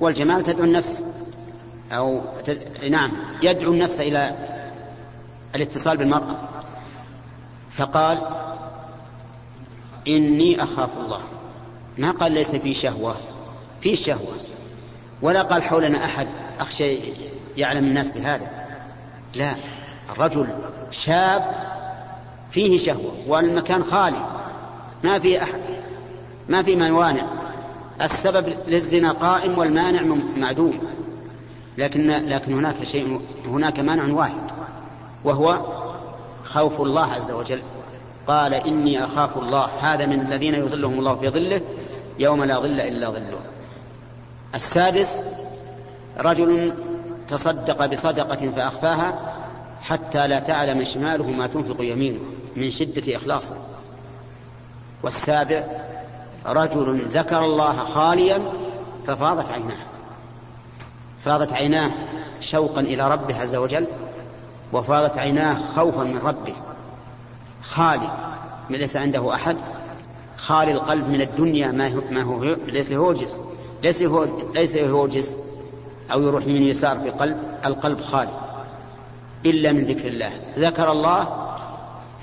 والجمال 0.00 0.42
تدعو 0.42 0.64
النفس. 0.64 1.04
أو 1.92 2.20
تد... 2.44 2.84
نعم 2.90 3.12
يدعو 3.42 3.72
النفس 3.72 4.00
إلى 4.00 4.34
الاتصال 5.54 5.96
بالمرأة. 5.96 6.36
فقال 7.70 8.22
إني 10.08 10.62
أخاف 10.62 10.90
الله. 11.04 11.20
ما 11.98 12.10
قال 12.10 12.32
ليس 12.32 12.54
في 12.54 12.74
شهوة 12.74 13.16
في 13.80 13.96
شهوة. 13.96 14.34
ولا 15.22 15.42
قال 15.42 15.62
حولنا 15.62 16.04
أحد 16.04 16.26
أخشى 16.60 16.98
يعلم 17.56 17.84
الناس 17.84 18.10
بهذا. 18.10 18.66
لا. 19.34 19.54
الرجل 20.12 20.46
شاب 20.90 21.42
فيه 22.50 22.78
شهوة 22.78 23.12
والمكان 23.28 23.82
خالي 23.82 24.24
ما 25.04 25.18
فيه 25.18 25.42
أحد 25.42 25.60
ما 26.48 26.62
في 26.62 26.76
موانع. 26.76 27.26
السبب 28.02 28.52
للزنا 28.68 29.12
قائم 29.12 29.58
والمانع 29.58 30.16
معدوم. 30.36 30.78
لكن 31.78 32.10
لكن 32.10 32.54
هناك 32.54 32.84
شيء 32.84 33.20
هناك 33.46 33.80
مانع 33.80 34.14
واحد 34.14 34.50
وهو 35.24 35.58
خوف 36.44 36.80
الله 36.80 37.12
عز 37.12 37.30
وجل. 37.30 37.62
قال 38.26 38.54
إني 38.54 39.04
أخاف 39.04 39.38
الله. 39.38 39.68
هذا 39.80 40.06
من 40.06 40.20
الذين 40.20 40.54
يظلهم 40.54 40.98
الله 40.98 41.14
في 41.14 41.28
ظله 41.28 41.60
يوم 42.18 42.44
لا 42.44 42.58
ظل 42.58 42.80
إلا 42.80 43.10
ظله. 43.10 43.40
السادس 44.54 45.22
رجل 46.18 46.74
تصدق 47.28 47.86
بصدقة 47.86 48.50
فأخفاها 48.50 49.39
حتى 49.82 50.26
لا 50.26 50.40
تعلم 50.40 50.84
شماله 50.84 51.30
ما 51.30 51.46
تنفق 51.46 51.76
يمينه 51.80 52.20
من 52.56 52.70
شدة 52.70 53.16
إخلاصه. 53.16 53.54
والسابع 55.02 55.64
رجل 56.46 57.08
ذكر 57.08 57.44
الله 57.44 57.72
خاليا 57.72 58.52
ففاضت 59.06 59.50
عيناه. 59.50 59.86
فاضت 61.24 61.52
عيناه 61.52 61.90
شوقا 62.40 62.80
إلى 62.80 63.10
ربه 63.10 63.40
عز 63.40 63.56
وجل 63.56 63.86
وفاضت 64.72 65.18
عيناه 65.18 65.54
خوفا 65.54 66.02
من 66.02 66.18
ربه. 66.18 66.54
خالي 67.62 68.10
ليس 68.70 68.96
عنده 68.96 69.34
أحد. 69.34 69.56
خالي 70.36 70.72
القلب 70.72 71.08
من 71.08 71.20
الدنيا 71.20 71.72
ما 72.10 72.22
هو 72.22 72.44
ليس 72.66 72.92
هوجس 72.92 73.40
ليس 73.82 74.02
هو 74.02 74.26
ليس 74.54 74.76
هوجس 74.76 75.36
أو 76.12 76.22
يروح 76.22 76.46
من 76.46 76.62
يسار 76.62 76.98
في 76.98 77.10
قلب 77.10 77.36
القلب 77.66 78.00
خالي. 78.00 78.49
إلا 79.46 79.72
من 79.72 79.84
ذكر 79.84 80.08
الله. 80.08 80.30
ذكر 80.58 80.92
الله 80.92 81.46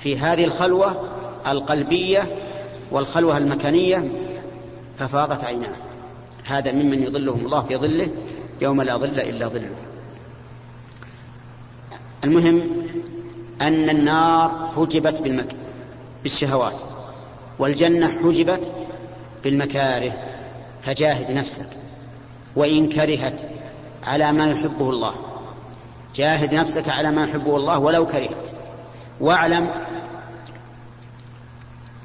في 0.00 0.18
هذه 0.18 0.44
الخلوة 0.44 1.08
القلبية 1.46 2.28
والخلوة 2.90 3.38
المكانية 3.38 4.08
ففاضت 4.96 5.44
عيناه. 5.44 5.76
هذا 6.44 6.72
ممن 6.72 7.02
يظلهم 7.02 7.46
الله 7.46 7.62
في 7.62 7.76
ظله 7.76 8.08
يوم 8.60 8.82
لا 8.82 8.96
ظل 8.96 9.20
إلا 9.20 9.48
ظله. 9.48 9.70
المهم 12.24 12.62
أن 13.60 13.90
النار 13.90 14.72
حجبت 14.76 15.22
بالمك... 15.22 15.56
بالشهوات 16.22 16.76
والجنة 17.58 18.08
حجبت 18.08 18.72
بالمكاره. 19.44 20.12
فجاهد 20.82 21.32
نفسك. 21.32 21.66
وإن 22.56 22.88
كرهت 22.88 23.40
على 24.04 24.32
ما 24.32 24.50
يحبه 24.50 24.90
الله. 24.90 25.14
جاهد 26.14 26.54
نفسك 26.54 26.88
على 26.88 27.10
ما 27.10 27.24
يحبه 27.24 27.56
الله 27.56 27.78
ولو 27.78 28.06
كرهت. 28.06 28.50
واعلم 29.20 29.70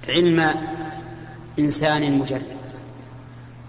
علم 0.09 0.55
إنسان 1.59 2.11
مجرد. 2.11 2.63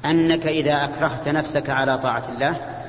أنك 0.04 0.46
إذا 0.46 0.84
أكرهت 0.84 1.28
نفسك 1.28 1.70
على 1.70 1.98
طاعة 1.98 2.22
الله 2.28 2.84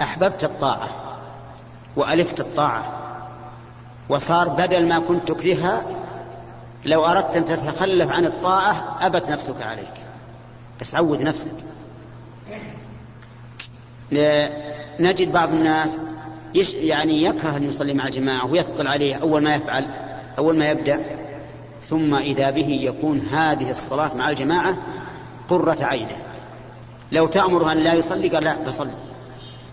أحببت 0.00 0.44
الطاعة 0.44 0.88
وألفت 1.96 2.40
الطاعة 2.40 2.98
وصار 4.08 4.48
بدل 4.48 4.88
ما 4.88 4.98
كنت 4.98 5.28
تكرهها 5.28 5.82
لو 6.84 7.04
أردت 7.04 7.36
أن 7.36 7.44
تتخلف 7.44 8.10
عن 8.10 8.24
الطاعة 8.24 9.06
أبت 9.06 9.30
نفسك 9.30 9.62
عليك. 9.62 9.94
بس 10.80 10.94
عود 10.94 11.22
نفسك. 11.22 11.52
نجد 15.00 15.32
بعض 15.32 15.48
الناس 15.48 16.00
يعني 16.74 17.24
يكره 17.24 17.56
أن 17.56 17.64
يصلي 17.64 17.94
مع 17.94 18.06
الجماعة 18.06 18.50
ويثقل 18.50 18.86
عليه 18.86 19.14
أول 19.14 19.42
ما 19.42 19.54
يفعل 19.54 19.86
أول 20.38 20.58
ما 20.58 20.70
يبدأ 20.70 21.00
ثم 21.82 22.14
إذا 22.14 22.50
به 22.50 22.68
يكون 22.68 23.18
هذه 23.18 23.70
الصلاة 23.70 24.16
مع 24.16 24.30
الجماعة 24.30 24.76
قرة 25.48 25.76
عينه. 25.80 26.16
لو 27.12 27.26
تأمره 27.26 27.72
أن 27.72 27.78
لا 27.78 27.94
يصلي 27.94 28.28
قال 28.28 28.44
لا 28.44 28.56
بصلي 28.66 28.90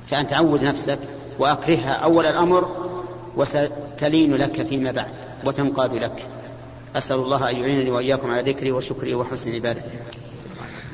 فأنت 0.07 0.33
عود 0.33 0.63
نفسك 0.63 0.99
وأكرهها 1.39 1.91
أول 1.93 2.25
الأمر 2.25 2.69
وستلين 3.35 4.35
لك 4.35 4.65
فيما 4.65 4.91
بعد 4.91 5.11
وتنقاد 5.45 5.93
لك. 5.93 6.25
أسأل 6.95 7.17
الله 7.17 7.49
أن 7.49 7.55
يعينني 7.55 7.91
وإياكم 7.91 8.31
على 8.31 8.51
ذكري 8.51 8.71
وشكري 8.71 9.15
وحسن 9.15 9.53
عبادته 9.53 9.91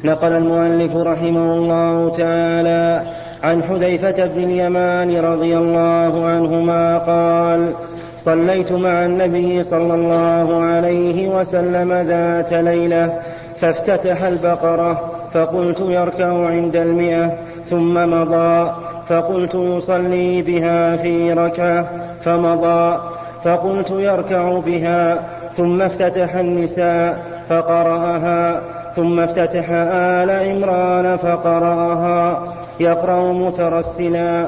نقل 0.04 0.32
المؤلف 0.32 0.96
رحمه 0.96 1.54
الله 1.54 2.10
تعالى 2.10 3.16
عن 3.44 3.64
حذيفة 3.64 4.26
بن 4.26 4.44
اليمان 4.44 5.18
رضي 5.18 5.58
الله 5.58 6.26
عنهما 6.26 6.98
قال 6.98 7.74
صليت 8.18 8.72
مع 8.72 9.06
النبي 9.06 9.64
صلى 9.64 9.94
الله 9.94 10.64
عليه 10.64 11.28
وسلم 11.30 11.94
ذات 11.94 12.54
ليلة 12.54 13.20
فافتتح 13.56 14.24
البقرة 14.24 15.12
فقلت 15.34 15.80
يركع 15.80 16.48
عند 16.48 16.76
المئة 16.76 17.34
ثم 17.70 17.94
مضى 17.94 18.72
فقلت 19.10 19.56
يصلي 19.56 20.42
بها 20.42 20.96
في 20.96 21.34
ركعة 21.34 21.90
فمضى 22.22 23.00
فقلت 23.44 23.90
يركع 23.90 24.60
بها 24.60 25.20
ثم 25.54 25.82
افتتح 25.82 26.36
النساء 26.36 27.26
فقرأها 27.50 28.62
ثم 28.96 29.20
افتتح 29.20 29.66
آل 29.70 30.32
عمران 30.32 31.18
فقرأها. 31.18 32.44
يقرأ 32.80 33.34
مترسلا. 33.34 34.48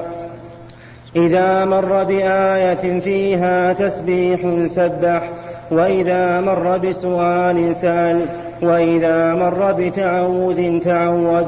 إذا 1.16 1.66
مر 1.66 2.04
بآية 2.04 3.00
فيها 3.00 3.74
تسبيح 3.74 4.66
سبح 4.66 5.30
وإذا 5.72 6.42
مر 6.42 6.78
بسؤال 6.78 7.76
سأل 7.76 8.26
وإذا 8.62 9.36
مر 9.36 9.72
بتعوذ 9.72 10.80
تعوذ. 10.80 11.46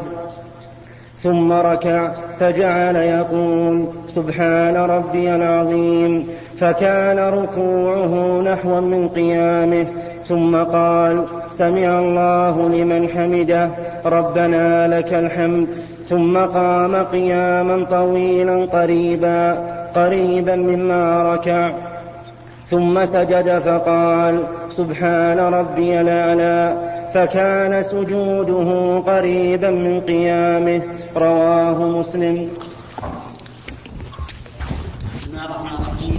ثم 1.19 1.51
ركع 1.51 2.11
فجعل 2.39 2.95
يقول 2.95 3.85
سبحان 4.07 4.77
ربي 4.77 5.35
العظيم 5.35 6.27
فكان 6.59 7.19
ركوعه 7.19 8.41
نحوا 8.41 8.79
من 8.79 9.09
قيامه. 9.09 9.85
ثم 10.29 10.63
قال 10.63 11.25
سمع 11.49 11.99
الله 11.99 12.69
لمن 12.69 13.09
حمده 13.09 13.69
ربنا 14.05 14.87
لك 14.87 15.13
الحمد. 15.13 15.67
ثم 16.09 16.37
قام 16.37 16.95
قياما 16.95 17.85
طويلا 17.91 18.65
قريبا 18.65 19.51
قريبا 19.95 20.55
مما 20.55 21.23
ركع. 21.33 21.73
ثم 22.67 23.05
سجد 23.05 23.59
فقال 23.59 24.43
سبحان 24.69 25.39
ربي 25.39 26.01
الأعلى. 26.01 26.77
فكان 27.13 27.83
سجوده 27.83 28.99
قريبا 28.99 29.69
من 29.69 30.01
قيامه. 30.01 30.81
رواه 31.17 31.87
مسلم. 31.99 32.49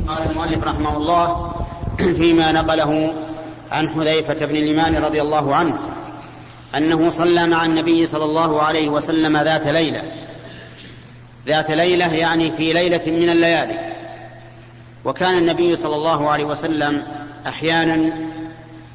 قال 0.09 0.31
المؤلف 0.31 0.65
رحمه 0.65 0.97
الله 0.97 1.53
فيما 1.99 2.53
نقله 2.53 3.11
عن 3.71 3.89
حذيفة 3.89 4.47
بن 4.47 4.57
اليمان 4.57 4.97
رضي 4.97 5.23
الله 5.23 5.55
عنه 5.55 5.79
أنه 6.77 7.11
صلى 7.11 7.47
مع 7.47 7.65
النبي 7.65 8.07
صلى 8.07 8.25
الله 8.25 8.63
عليه 8.63 8.89
وسلم 8.89 9.37
ذات 9.37 9.67
ليلة. 9.67 10.03
ذات 11.47 11.71
ليلة 11.71 12.15
يعني 12.15 12.51
في 12.51 12.73
ليلة 12.73 13.03
من 13.07 13.31
الليالي. 13.31 13.93
وكان 15.05 15.39
النبي 15.39 15.77
صلى 15.77 15.97
الله 15.97 16.31
عليه 16.31 16.45
وسلم 16.45 17.03
أحيانا 17.47 18.13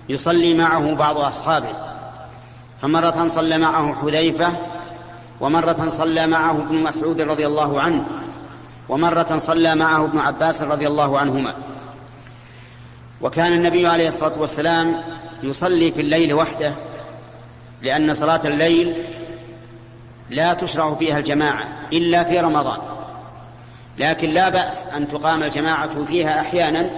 يصلي 0.09 0.53
معه 0.53 0.95
بعض 0.95 1.17
أصحابه. 1.17 1.69
فمرة 2.81 3.27
صلى 3.27 3.57
معه 3.57 3.95
حذيفة 3.95 4.53
ومرة 5.41 5.89
صلى 5.89 6.27
معه 6.27 6.61
ابن 6.61 6.75
مسعود 6.83 7.21
رضي 7.21 7.45
الله 7.45 7.81
عنه 7.81 8.05
ومرة 8.89 9.37
صلى 9.37 9.75
معه 9.75 10.05
ابن 10.05 10.19
عباس 10.19 10.61
رضي 10.61 10.87
الله 10.87 11.19
عنهما. 11.19 11.53
وكان 13.21 13.53
النبي 13.53 13.87
عليه 13.87 14.07
الصلاة 14.07 14.39
والسلام 14.39 15.01
يصلي 15.43 15.91
في 15.91 16.01
الليل 16.01 16.33
وحده 16.33 16.73
لأن 17.81 18.13
صلاة 18.13 18.41
الليل 18.45 19.05
لا 20.29 20.53
تشرع 20.53 20.93
فيها 20.93 21.19
الجماعة 21.19 21.65
إلا 21.93 22.23
في 22.23 22.39
رمضان. 22.39 22.79
لكن 23.97 24.29
لا 24.29 24.49
بأس 24.49 24.87
أن 24.87 25.07
تقام 25.07 25.43
الجماعة 25.43 26.05
فيها 26.05 26.41
أحيانا 26.41 26.89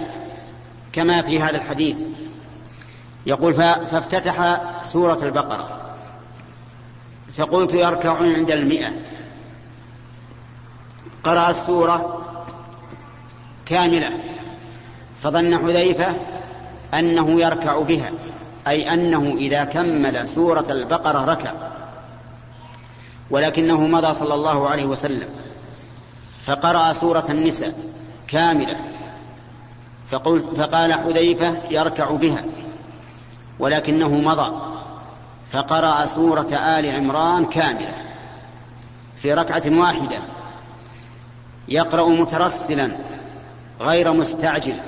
كما 0.92 1.22
في 1.22 1.40
هذا 1.40 1.56
الحديث. 1.56 2.04
يقول 3.26 3.54
فافتتح 3.54 4.60
سورة 4.82 5.18
البقرة. 5.22 5.80
فقلت 7.32 7.74
يركع 7.74 8.16
عند 8.16 8.50
المئة. 8.50 8.92
قرأ 11.24 11.50
السورة 11.50 12.22
كاملة. 13.66 14.27
فظن 15.22 15.58
حذيفة 15.58 16.06
أنه 16.94 17.40
يركع 17.40 17.80
بها 17.80 18.10
أي 18.68 18.94
أنه 18.94 19.34
إذا 19.38 19.64
كمل 19.64 20.28
سورة 20.28 20.66
البقرة 20.70 21.24
ركع. 21.24 21.52
ولكنه 23.30 23.86
مضى 23.86 24.14
صلى 24.14 24.34
الله 24.34 24.68
عليه 24.68 24.84
وسلم 24.84 25.28
فقرأ 26.46 26.92
سورة 26.92 27.24
النساء 27.30 27.74
كاملة 28.28 28.76
فقل 30.10 30.42
فقال 30.56 30.94
حذيفة 30.94 31.56
يركع 31.70 32.10
بها 32.10 32.44
ولكنه 33.58 34.08
مضى 34.08 34.52
فقرأ 35.52 36.06
سورة 36.06 36.54
آل 36.54 36.94
عمران 36.96 37.44
كاملة 37.44 37.94
في 39.16 39.34
ركعة 39.34 39.62
واحدة 39.66 40.18
يقرأ 41.68 42.08
مترسلا 42.08 42.90
غير 43.80 44.12
مستعجل. 44.12 44.80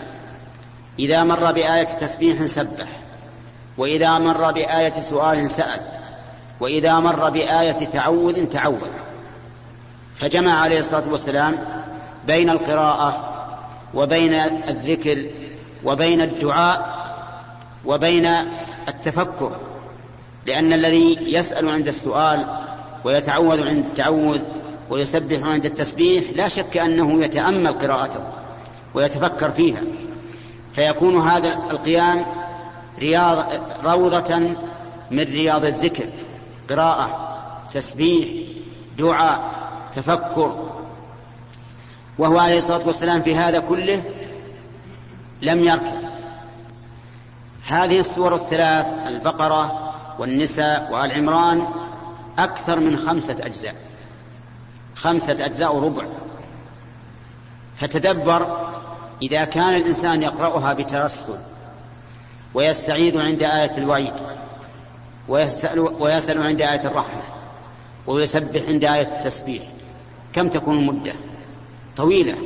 إذا 0.98 1.24
مر 1.24 1.53
بآية 1.53 1.85
تسبيح 1.85 2.44
سبح 2.44 2.88
وإذا 3.79 4.18
مر 4.18 4.53
بآية 4.53 5.00
سؤال 5.00 5.50
سأل 5.50 5.81
وإذا 6.61 6.94
مر 6.94 7.31
بآية 7.31 7.87
تعوذ 7.87 8.46
تعوذ. 8.46 8.88
فجمع 10.16 10.61
عليه 10.61 10.79
الصلاة 10.79 11.11
والسلام 11.11 11.57
بين 12.26 12.50
القراءة 12.50 13.31
وبين 13.94 14.35
الذكر 14.68 15.26
وبين 15.85 16.22
الدعاء 16.22 17.00
وبين 17.85 18.26
التفكر 18.88 19.57
لأن 20.46 20.72
الذي 20.72 21.18
يسأل 21.20 21.68
عند 21.68 21.88
السؤال 21.88 22.46
ويتعوذ 23.05 23.68
عند 23.68 23.85
التعوذ 23.85 24.40
ويسبح 24.90 25.46
عند 25.46 25.64
التسبيح 25.64 26.24
لا 26.37 26.48
شك 26.48 26.76
أنه 26.76 27.24
يتأمل 27.24 27.72
قراءته 27.72 28.20
ويتفكر 28.94 29.50
فيها. 29.50 29.81
فيكون 30.74 31.20
هذا 31.28 31.48
القيام 31.70 32.24
رياض 32.98 33.46
روضة 33.85 34.38
من 35.11 35.20
رياض 35.20 35.64
الذكر 35.64 36.09
قراءة 36.70 37.30
تسبيح 37.72 38.28
دعاء 38.98 39.40
تفكر. 39.92 40.70
وهو 42.18 42.38
عليه 42.38 42.59
الصلاة 42.59 42.87
والسلام 42.87 43.22
في 43.22 43.35
هذا 43.35 43.59
كله 43.61 44.02
لم 45.42 45.64
يركع 45.64 46.00
هذه 47.66 48.00
السور 48.00 48.35
الثلاث 48.35 48.87
البقرة 49.06 49.92
والنساء 50.18 50.92
وآل 50.92 51.12
عمران 51.12 51.66
أكثر 52.38 52.80
من 52.80 52.96
خمسة 52.96 53.37
أجزاء. 53.40 53.74
خمسة 54.96 55.44
أجزاء 55.44 55.78
ربع 55.78 56.04
فتدبر 57.76 58.70
إذا 59.22 59.44
كان 59.44 59.74
الإنسان 59.74 60.22
يقرأها 60.22 60.72
بترسل 60.72 61.38
ويستعيذ 62.54 63.18
عند 63.18 63.42
آية 63.42 63.78
الوعيد 63.78 64.12
ويسأل, 65.28 65.78
ويسأل 65.78 66.42
عند 66.42 66.61
آية 66.61 66.87
الرحمة 66.87 67.22
ويسبح 68.06 68.62
عند 68.68 68.85
آية 68.85 69.02
التسبيح 69.18 69.62
كم 70.33 70.48
تكون 70.48 70.78
المدة؟ 70.78 71.12
طويلة. 71.96 72.38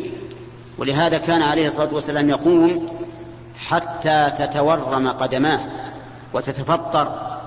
ولهذا 0.78 1.18
كان 1.18 1.42
عليه 1.42 1.66
الصلاة 1.66 1.94
والسلام 1.94 2.30
يقوم 2.30 2.88
حتى 3.58 4.32
تتورم 4.36 5.08
قدماه 5.08 5.60
وتتفطر 6.32 7.38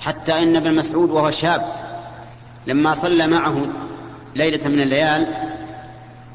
حتى 0.00 0.42
إن 0.42 0.56
ابن 0.56 0.74
مسعود 0.74 1.10
وهو 1.10 1.30
شاب 1.30 1.64
لما 2.66 2.94
صلى 2.94 3.26
معه 3.26 3.66
ليلة 4.34 4.68
من 4.68 4.80
الليال 4.80 5.26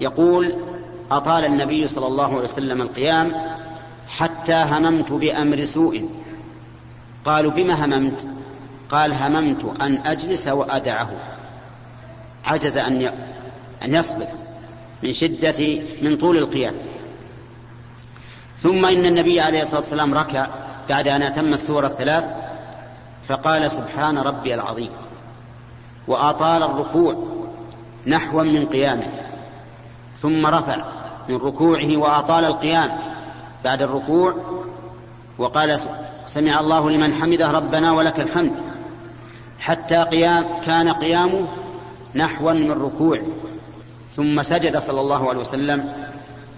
يقول 0.02 0.69
أطال 1.12 1.46
النبي 1.46 1.88
صلى 1.88 2.08
الله 2.08 2.26
عليه 2.26 2.44
وسلم 2.44 2.82
القيام 2.82 3.56
حتى 4.08 4.54
هممت 4.54 5.12
بأمر 5.12 5.64
سوء. 5.64 6.10
قالوا 7.26 7.52
بما 7.52 7.86
هممت؟ 7.86 8.28
قال 8.90 9.14
هممت 9.14 9.82
أن 9.82 9.98
أجلس 9.98 10.48
وأدعه. 10.48 11.10
عجز 12.46 12.78
أن 12.78 13.12
أن 13.86 13.96
يصبر 13.96 14.26
من 15.04 15.12
شدة 15.12 15.82
من 16.02 16.18
طول 16.18 16.38
القيام. 16.38 16.76
ثم 18.58 18.86
إن 18.86 19.06
النبي 19.06 19.42
عليه 19.42 19.62
الصلاة 19.62 19.80
والسلام 19.80 20.14
ركع 20.14 20.48
بعد 20.90 21.08
أن 21.08 21.22
أتم 21.22 21.54
السورة 21.54 21.88
الثلاث 21.88 22.36
فقال 23.24 23.72
سبحان 23.72 24.18
ربي 24.18 24.54
العظيم. 24.54 24.92
وأطال 26.08 26.64
الركوع 26.64 27.28
نحوا 28.08 28.44
من 28.44 28.66
قيامه. 28.66 29.12
ثم 30.16 30.46
رفع. 30.46 30.99
من 31.30 31.36
ركوعه 31.36 31.98
وأطال 31.98 32.46
القيام 32.46 32.98
بعد 33.66 33.82
الركوع 33.82 34.36
وقال 35.38 35.80
سمع 36.28 36.60
الله 36.60 36.92
لمن 36.92 37.14
حمده 37.14 37.52
ربنا 37.52 37.92
ولك 37.92 38.20
الحمد 38.20 38.52
حتى 39.60 39.96
قيام 39.96 40.46
كان 40.66 40.90
قيامه 40.90 41.48
نحوا 42.16 42.54
من 42.54 42.72
ركوعه 42.72 43.28
ثم 44.10 44.42
سجد 44.42 44.78
صلى 44.78 45.02
الله 45.02 45.30
عليه 45.30 45.40
وسلم 45.40 45.94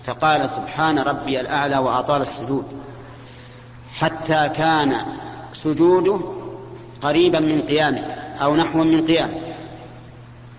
فقال 0.03 0.49
سبحان 0.49 0.99
ربي 0.99 1.41
الأعلى 1.41 1.77
وأطال 1.77 2.21
السجود 2.21 2.65
حتى 3.95 4.49
كان 4.49 4.95
سجوده 5.53 6.19
قريبا 7.01 7.39
من 7.39 7.61
قيامه 7.61 8.03
أو 8.41 8.55
نحوا 8.55 8.83
من 8.83 9.05
قيامه 9.05 9.33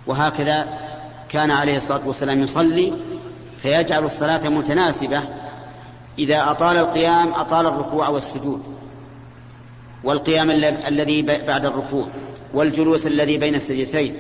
وهكذا 0.07 0.66
كان 1.29 1.51
عليه 1.51 1.77
الصلاة 1.77 2.07
والسلام 2.07 2.42
يصلي 2.42 2.92
فيجعل 3.62 4.05
الصلاة 4.05 4.48
متناسبة. 4.48 5.22
إذا 6.18 6.51
أطال 6.51 6.77
القيام 6.77 7.33
أطال 7.33 7.66
الركوع 7.66 8.09
والسجود. 8.09 8.62
والقيام 10.05 10.51
الذي 10.88 11.22
بعد 11.22 11.66
الركوع. 11.66 12.07
والجلوس 12.55 13.07
الذي 13.07 13.38
بين 13.38 13.55
السجدتين. 13.55 14.16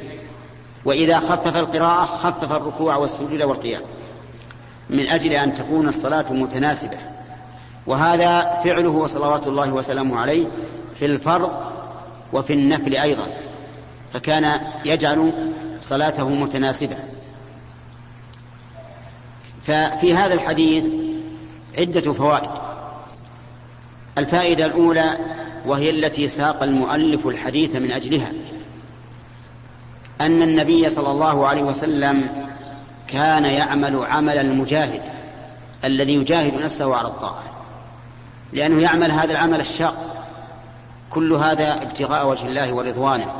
وإذا 0.84 1.18
خفف 1.18 1.56
القراءة 1.56 2.04
خفف 2.04 2.52
الركوع 2.52 2.96
والسجود 2.96 3.42
والقيام. 3.42 3.82
من 4.90 5.08
أجل 5.08 5.32
أن 5.32 5.54
تكون 5.54 5.88
الصلاة 5.88 6.32
متناسبة. 6.32 6.96
وهذا 7.86 8.60
فعله 8.64 9.06
صلوات 9.06 9.46
الله 9.46 9.72
وسلامه 9.72 10.20
عليه 10.20 10.46
في 10.94 11.06
الفرض 11.06 11.50
وفي 12.32 12.52
النفل 12.52 12.96
أيضا. 12.96 13.26
فكان 14.12 14.60
يجعل 14.84 15.32
صلاته 15.80 16.28
متناسبة. 16.28 16.96
ففي 19.62 20.14
هذا 20.14 20.34
الحديث 20.34 20.92
عدة 21.78 22.12
فوائد. 22.12 22.50
الفائدة 24.18 24.66
الأولى 24.66 25.18
وهي 25.66 25.90
التي 25.90 26.28
ساق 26.28 26.62
المؤلف 26.62 27.26
الحديث 27.26 27.76
من 27.76 27.92
أجلها 27.92 28.32
أن 30.20 30.42
النبي 30.42 30.88
صلى 30.88 31.10
الله 31.10 31.46
عليه 31.46 31.62
وسلم 31.62 32.28
كان 33.08 33.44
يعمل 33.44 34.04
عمل 34.04 34.38
المجاهد 34.38 35.02
الذي 35.84 36.14
يجاهد 36.14 36.54
نفسه 36.64 36.96
على 36.96 37.08
الطاعة 37.08 37.42
لأنه 38.52 38.82
يعمل 38.82 39.10
هذا 39.10 39.32
العمل 39.32 39.60
الشاق. 39.60 40.12
كل 41.10 41.32
هذا 41.32 41.82
ابتغاء 41.82 42.28
وجه 42.28 42.46
الله 42.46 42.72
ورضوانه 42.72 43.34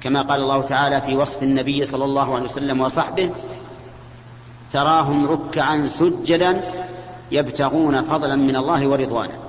كما 0.00 0.22
قال 0.22 0.40
الله 0.40 0.62
تعالى 0.62 1.00
في 1.00 1.16
وصف 1.16 1.42
النبي 1.42 1.84
صلى 1.84 2.04
الله 2.04 2.34
عليه 2.34 2.44
وسلم 2.44 2.80
وصحبه 2.80 3.30
تراهم 4.72 5.26
ركعا 5.26 5.86
سجدا 5.86 6.60
يبتغون 7.32 8.02
فضلا 8.02 8.36
من 8.36 8.56
الله 8.56 8.86
ورضوانه. 8.86 9.40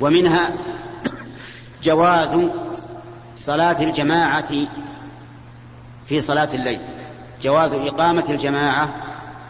ومنها 0.00 0.52
جواز 1.82 2.38
صلاة 3.36 3.82
الجماعة 3.82 4.66
في 6.06 6.20
صلاة 6.20 6.48
الليل. 6.54 6.80
جواز 7.42 7.74
إقامة 7.74 8.24
الجماعة 8.30 8.88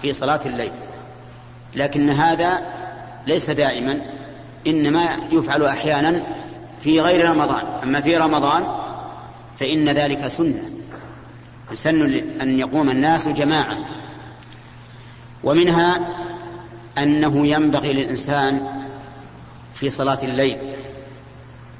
في 0.03 0.13
صلاة 0.13 0.41
الليل. 0.47 0.73
لكن 1.75 2.11
هذا 2.11 2.59
ليس 3.27 3.51
دائما 3.51 4.01
إنما 4.67 5.09
يفعل 5.33 5.65
أحيانا 5.65 6.27
في 6.83 7.01
غير 7.01 7.31
رمضان. 7.31 7.67
أما 7.83 8.01
في 8.01 8.17
رمضان 8.17 8.65
فإن 9.59 9.89
ذلك 9.89 10.27
سنة. 10.27 10.63
يسن 11.73 12.23
أن 12.41 12.59
يقوم 12.59 12.91
الناس 12.91 13.29
جماعة. 13.29 13.77
ومنها 15.45 16.01
أنه 16.99 17.47
ينبغي 17.47 17.93
للإنسان 17.93 18.67
في 19.75 19.91
صلاة 19.91 20.19
الليل 20.23 20.59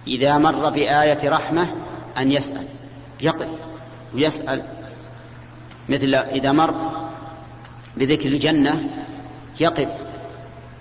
إذا 0.07 0.39
مر 0.39 0.71
بآية 0.71 1.31
رحمة 1.31 1.69
أن 2.19 2.33
يسأل 2.33 2.65
يقف 3.21 3.49
ويسأل. 4.15 4.63
مثل 5.89 6.15
إذا 6.15 6.53
مر 6.53 6.75
بذكر 7.97 8.29
الجنة 8.29 8.91
يقف 9.61 9.89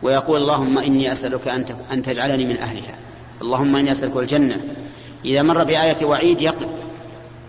ويقول 0.01 0.41
اللهم 0.41 0.77
إني 0.77 1.11
أسألك 1.11 1.47
أن 1.91 2.01
تجعلني 2.01 2.45
من 2.45 2.57
أهلها. 2.57 2.95
اللهم 3.41 3.75
إني 3.75 3.91
أسألك 3.91 4.17
الجنة. 4.17 4.57
إذا 5.25 5.41
مر 5.41 5.63
بآية 5.63 6.05
وعيد 6.05 6.41
يقف. 6.41 6.69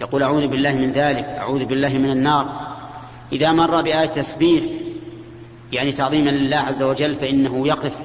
يقول 0.01 0.23
أعوذ 0.23 0.47
بالله 0.47 0.73
من 0.73 0.93
ذلك 0.93 1.25
أعوذ 1.25 1.65
بالله 1.65 1.89
من 1.89 2.11
النار. 2.11 2.51
إذا 3.33 3.53
مر 3.53 3.83
بآية 3.83 4.07
تسبيح 4.07 4.90
يعني 5.73 5.93
تعظيما 5.93 6.31
لله 6.31 6.57
عز 6.57 6.83
وجل 6.83 7.15
فإنه 7.15 7.67
يقف 7.67 7.97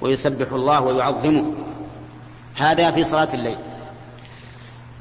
ويسبح 0.00 0.52
الله 0.52 0.80
ويعظمه. 0.80 1.54
هذا 2.56 2.90
في 2.90 3.02
صلاة 3.02 3.34
الليل. 3.34 3.56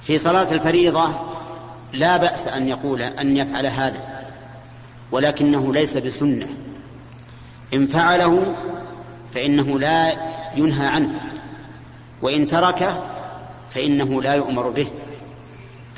في 0.01 0.17
صلاة 0.17 0.51
الفريضة 0.51 1.09
لا 1.93 2.17
بأس 2.17 2.47
أن 2.47 2.67
يقول 2.67 3.01
أن 3.01 3.37
يفعل 3.37 3.65
هذا 3.65 4.23
ولكنه 5.11 5.73
ليس 5.73 5.97
بسنة. 5.97 6.47
إن 7.73 7.87
فعله 7.87 8.55
فإنه 9.33 9.79
لا 9.79 10.11
ينهى 10.55 10.87
عنه 10.87 11.19
وإن 12.21 12.47
تركه 12.47 13.03
فإنه 13.69 14.21
لا 14.21 14.33
يؤمر 14.33 14.69
به. 14.69 14.87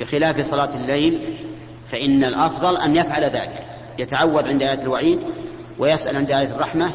بخلاف 0.00 0.40
صلاة 0.40 0.74
الليل 0.74 1.36
فإن 1.88 2.24
الأفضل 2.24 2.76
أن 2.76 2.96
يفعل 2.96 3.24
ذلك 3.24 3.64
يتعوذ 3.98 4.48
عند 4.48 4.62
آية 4.62 4.82
الوعيد 4.82 5.20
ويسأل 5.78 6.16
عند 6.16 6.30
آية 6.30 6.50
الرحمة 6.50 6.92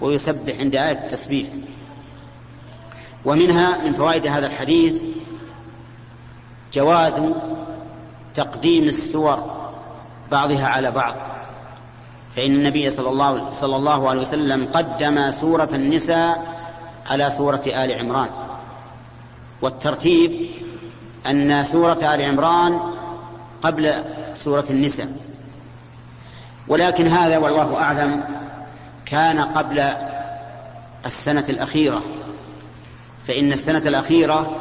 ويسبح 0.00 0.58
عند 0.60 0.76
آية 0.76 0.92
التسبيح. 0.92 1.48
ومنها 3.24 3.78
من 3.84 3.92
فوائد 3.92 4.26
هذا 4.26 4.46
الحديث 4.46 5.02
جواز 6.72 7.20
تقديم 8.34 8.84
السور 8.84 9.38
بعضها 10.30 10.66
على 10.66 10.90
بعض. 10.90 11.14
فإن 12.36 12.54
النبي 12.54 12.90
صلى 12.90 13.08
الله, 13.08 13.50
صلى 13.50 13.76
الله 13.76 14.08
عليه 14.08 14.20
وسلم 14.20 14.68
قدم 14.72 15.30
سورة 15.30 15.68
النساء 15.74 16.46
على 17.06 17.30
سورة 17.30 17.62
آل 17.66 17.92
عمران. 17.92 18.28
والترتيب 19.62 20.46
أن 21.26 21.64
سورة 21.64 22.14
آل 22.14 22.22
عمران 22.22 22.80
قبل 23.62 23.94
سورة 24.34 24.64
النساء. 24.70 25.08
ولكن 26.68 27.06
هذا 27.06 27.38
والله 27.38 27.80
أعلم 27.80 28.24
كان 29.06 29.40
قبل 29.40 29.92
السنة 31.06 31.44
الأخيرة. 31.48 32.02
فإن 33.26 33.52
السنة 33.52 33.78
الأخيرة 33.78 34.56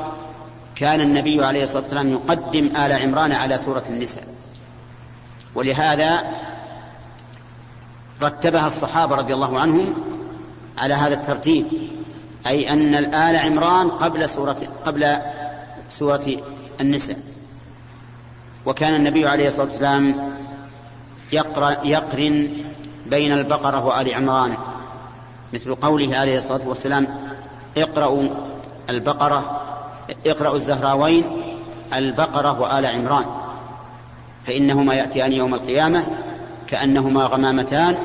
كان 0.75 1.01
النبي 1.01 1.45
عليه 1.45 1.63
الصلاة 1.63 1.81
والسلام 1.81 2.11
يقدم 2.11 2.65
آل 2.75 2.91
عمران 2.91 3.31
على 3.31 3.57
سورة 3.57 3.83
النساء. 3.89 4.23
ولهذا 5.55 6.23
رتبها 8.21 8.67
الصحابة 8.67 9.15
رضي 9.15 9.33
الله 9.33 9.59
عنهم 9.59 9.93
على 10.77 10.93
هذا 10.93 11.13
الترتيب 11.13 11.65
أي 12.47 12.69
أن 12.69 12.95
الآل 12.95 13.35
عمران 13.35 13.89
قبل 13.89 14.29
سورة 14.29 14.57
قبل 14.85 15.17
سورة 15.89 16.37
النساء. 16.81 17.17
وكان 18.65 18.95
النبي 18.95 19.27
عليه 19.27 19.47
الصلاة 19.47 19.65
والسلام 19.65 20.31
يقرن 21.83 22.63
بين 23.05 23.31
البقرة 23.31 23.85
وآل 23.85 24.13
عمران. 24.13 24.57
مثل 25.53 25.75
قوله 25.75 26.17
عليه 26.17 26.37
الصلاة 26.37 26.67
والسلام 26.67 27.07
اقرأوا 27.77 28.23
البقرة 28.89 29.61
اقرأوا 30.25 30.55
الزهراوين 30.55 31.23
البقرة 31.93 32.61
وآل 32.61 32.85
عمران. 32.85 33.25
فإنهما 34.45 34.93
يأتيان 34.93 35.33
يوم 35.33 35.53
القيامة 35.53 36.05
كأنهما 36.67 37.25
غمامتان 37.25 37.95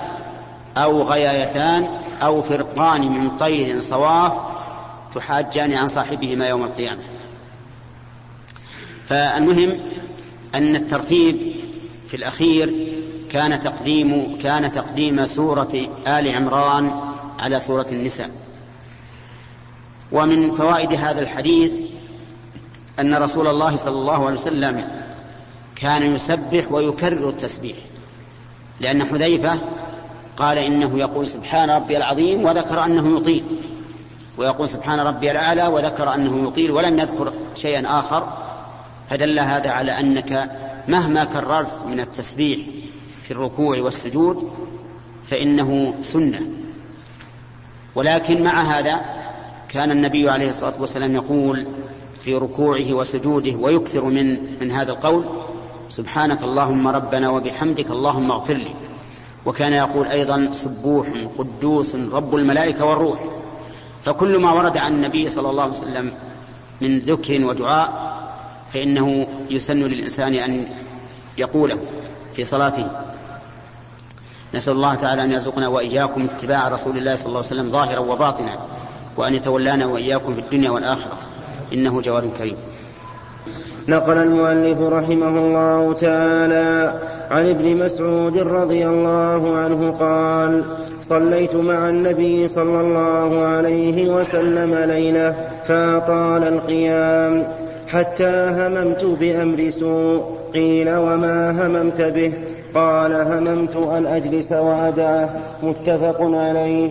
أو 0.76 1.02
غيايتان 1.02 1.88
أو 2.22 2.42
فرقان 2.42 3.12
من 3.12 3.36
طير 3.36 3.80
صواف 3.80 4.32
تحاجان 5.14 5.72
عن 5.72 5.88
صاحبهما 5.88 6.46
يوم 6.46 6.64
القيامة. 6.64 7.02
فالمهم 9.06 9.72
أن 10.54 10.76
الترتيب 10.76 11.36
في 12.08 12.16
الأخير 12.16 12.95
كان 13.36 13.60
تقديم 13.60 14.38
كان 14.38 14.72
تقديم 14.72 15.26
سورة 15.26 15.88
آل 16.06 16.28
عمران 16.28 17.00
على 17.38 17.60
سورة 17.60 17.86
النساء. 17.92 18.30
ومن 20.12 20.50
فوائد 20.50 20.92
هذا 20.92 21.20
الحديث 21.20 21.80
أن 23.00 23.14
رسول 23.14 23.46
الله 23.46 23.76
صلى 23.76 23.94
الله 23.94 24.26
عليه 24.26 24.36
وسلم 24.36 24.88
كان 25.76 26.14
يسبح 26.14 26.72
ويكرر 26.72 27.28
التسبيح 27.28 27.76
لأن 28.80 29.04
حذيفة 29.04 29.58
قال 30.36 30.58
إنه 30.58 30.98
يقول 30.98 31.26
سبحان 31.26 31.70
ربي 31.70 31.96
العظيم 31.96 32.44
وذكر 32.44 32.84
أنه 32.84 33.16
يطيل 33.16 33.44
ويقول 34.38 34.68
سبحان 34.68 35.00
ربي 35.00 35.30
الأعلى 35.30 35.66
وذكر 35.66 36.14
أنه 36.14 36.48
يطيل 36.48 36.70
ولم 36.70 36.98
يذكر 36.98 37.32
شيئا 37.54 37.98
آخر 37.98 38.32
فدل 39.10 39.38
هذا 39.38 39.70
على 39.70 40.00
أنك 40.00 40.50
مهما 40.88 41.24
كررت 41.24 41.86
من 41.86 42.00
التسبيح 42.00 42.85
في 43.26 43.32
الركوع 43.32 43.78
والسجود 43.78 44.50
فإنه 45.26 45.94
سنة. 46.02 46.40
ولكن 47.94 48.42
مع 48.42 48.62
هذا 48.62 49.00
كان 49.68 49.90
النبي 49.90 50.30
عليه 50.30 50.50
الصلاة 50.50 50.80
والسلام 50.80 51.14
يقول 51.14 51.66
في 52.20 52.34
ركوعه 52.34 52.92
وسجوده 52.92 53.54
ويكثر 53.56 54.04
من 54.04 54.58
من 54.60 54.70
هذا 54.70 54.92
القول 54.92 55.24
سبحانك 55.88 56.42
اللهم 56.42 56.88
ربنا 56.88 57.30
وبحمدك 57.30 57.90
اللهم 57.90 58.30
اغفر 58.30 58.54
لي. 58.54 58.74
وكان 59.46 59.72
يقول 59.72 60.06
أيضا 60.06 60.50
سبوح 60.52 61.08
قدوس 61.38 61.94
رب 61.94 62.34
الملائكة 62.34 62.84
والروح. 62.84 63.24
فكل 64.02 64.38
ما 64.38 64.52
ورد 64.52 64.76
عن 64.76 64.92
النبي 64.92 65.28
صلى 65.28 65.50
الله 65.50 65.62
عليه 65.62 65.72
وسلم 65.72 66.12
من 66.80 66.98
ذكر 66.98 67.44
ودعاء 67.46 68.16
فإنه 68.72 69.26
يسن 69.50 69.78
للإنسان 69.78 70.34
أن 70.34 70.68
يقوله 71.38 71.78
في 72.32 72.44
صلاته. 72.44 73.15
نسأل 74.54 74.72
الله 74.72 74.94
تعالى 74.94 75.22
أن 75.22 75.30
يرزقنا 75.30 75.68
وإياكم 75.68 76.24
اتباع 76.24 76.68
رسول 76.68 76.98
الله 76.98 77.14
صلى 77.14 77.26
الله 77.26 77.38
عليه 77.38 77.48
وسلم 77.48 77.70
ظاهرا 77.70 78.00
وباطنا 78.00 78.52
وأن 79.16 79.34
يتولانا 79.34 79.86
وإياكم 79.86 80.34
في 80.34 80.40
الدنيا 80.40 80.70
والآخرة. 80.70 81.18
إنه 81.72 82.00
جواد 82.00 82.30
كريم. 82.38 82.56
نقل 83.88 84.18
المؤلف 84.18 84.80
رحمه 84.80 85.28
الله 85.28 85.92
تعالى 85.92 87.00
عن 87.30 87.50
ابن 87.50 87.76
مسعود 87.76 88.38
رضي 88.38 88.86
الله 88.86 89.56
عنه 89.56 89.90
قال 89.90 90.64
صليت 91.02 91.56
مع 91.56 91.88
النبي 91.88 92.48
صلى 92.48 92.80
الله 92.80 93.46
عليه 93.46 94.08
وسلم 94.08 94.74
ليلة 94.74 95.34
فأطال 95.68 96.44
القيام 96.44 97.46
حتى 97.88 98.54
هممت 98.58 99.04
بأمر 99.04 99.70
سوء 99.70 100.22
قيل 100.54 100.88
وما 100.96 101.50
هممت 101.50 102.00
به؟ 102.00 102.32
قال 102.76 103.12
هممت 103.12 103.76
أن 103.76 104.06
أجلس 104.06 104.52
وأدعه. 104.52 105.30
متفق 105.62 106.16
عليه. 106.20 106.90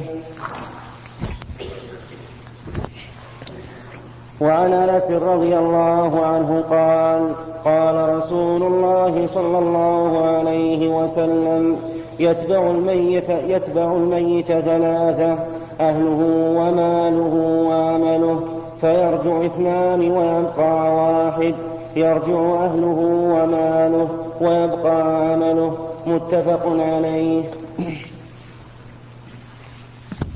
وعن 4.41 4.73
أنس 4.73 5.11
رضي 5.11 5.57
الله 5.57 6.25
عنه 6.25 6.63
قال 6.69 7.33
قال 7.65 8.09
رسول 8.17 8.63
الله 8.63 9.25
صلى 9.25 9.57
الله 9.57 10.25
عليه 10.25 10.87
وسلم 10.87 11.77
يتبع 12.19 12.71
الميت 12.71 13.29
يتبع 13.29 13.83
الميت 13.83 14.47
ثلاثة 14.47 15.37
أهله 15.79 16.21
وماله 16.57 17.35
وعمله 17.69 18.39
فيرجع 18.81 19.45
اثنان 19.45 20.11
ويبقى 20.11 20.95
واحد. 20.95 21.55
يرجع 21.95 22.65
أهله 22.65 22.99
وماله 23.35 24.24
ويبقى 24.41 25.01
عمله. 25.31 25.95
متفق 26.05 26.63
عليه. 26.65 27.51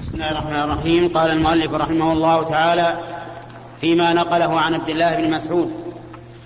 بسم 0.01 0.13
الله 0.13 0.31
الرحمن 0.31 0.59
الرحيم. 0.59 1.13
قال 1.13 1.31
المؤلف 1.31 1.73
رحمه 1.73 2.13
الله 2.13 2.43
تعالى 2.43 2.99
فيما 3.81 4.13
نقله 4.13 4.59
عن 4.59 4.73
عبد 4.73 4.89
الله 4.89 5.15
بن 5.15 5.31
مسعود 5.31 5.71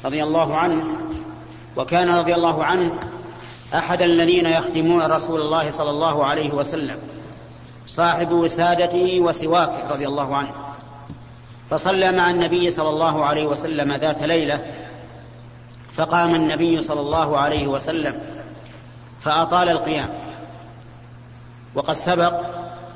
رضي 0.05 0.23
الله 0.23 0.55
عنه 0.55 0.83
وكان 1.77 2.09
رضي 2.09 2.35
الله 2.35 2.63
عنه 2.63 2.93
أحد 3.73 4.01
الذين 4.01 4.45
يخدمون 4.45 5.01
رسول 5.01 5.41
الله 5.41 5.69
صلى 5.69 5.89
الله 5.89 6.25
عليه 6.25 6.53
وسلم 6.53 6.97
صاحب 7.87 8.31
وسادته 8.31 9.19
وسواكه 9.19 9.87
رضي 9.89 10.07
الله 10.07 10.35
عنه. 10.35 10.51
فصلى 11.69 12.11
مع 12.11 12.29
النبي 12.29 12.69
صلى 12.69 12.89
الله 12.89 13.25
عليه 13.25 13.45
وسلم 13.45 13.93
ذات 13.93 14.23
ليلة 14.23 14.61
فقام 15.93 16.35
النبي 16.35 16.81
صلى 16.81 17.01
الله 17.01 17.37
عليه 17.37 17.67
وسلم 17.67 18.21
فأطال 19.19 19.69
القيام. 19.69 20.09
وقد 21.75 21.93
سبق 21.93 22.33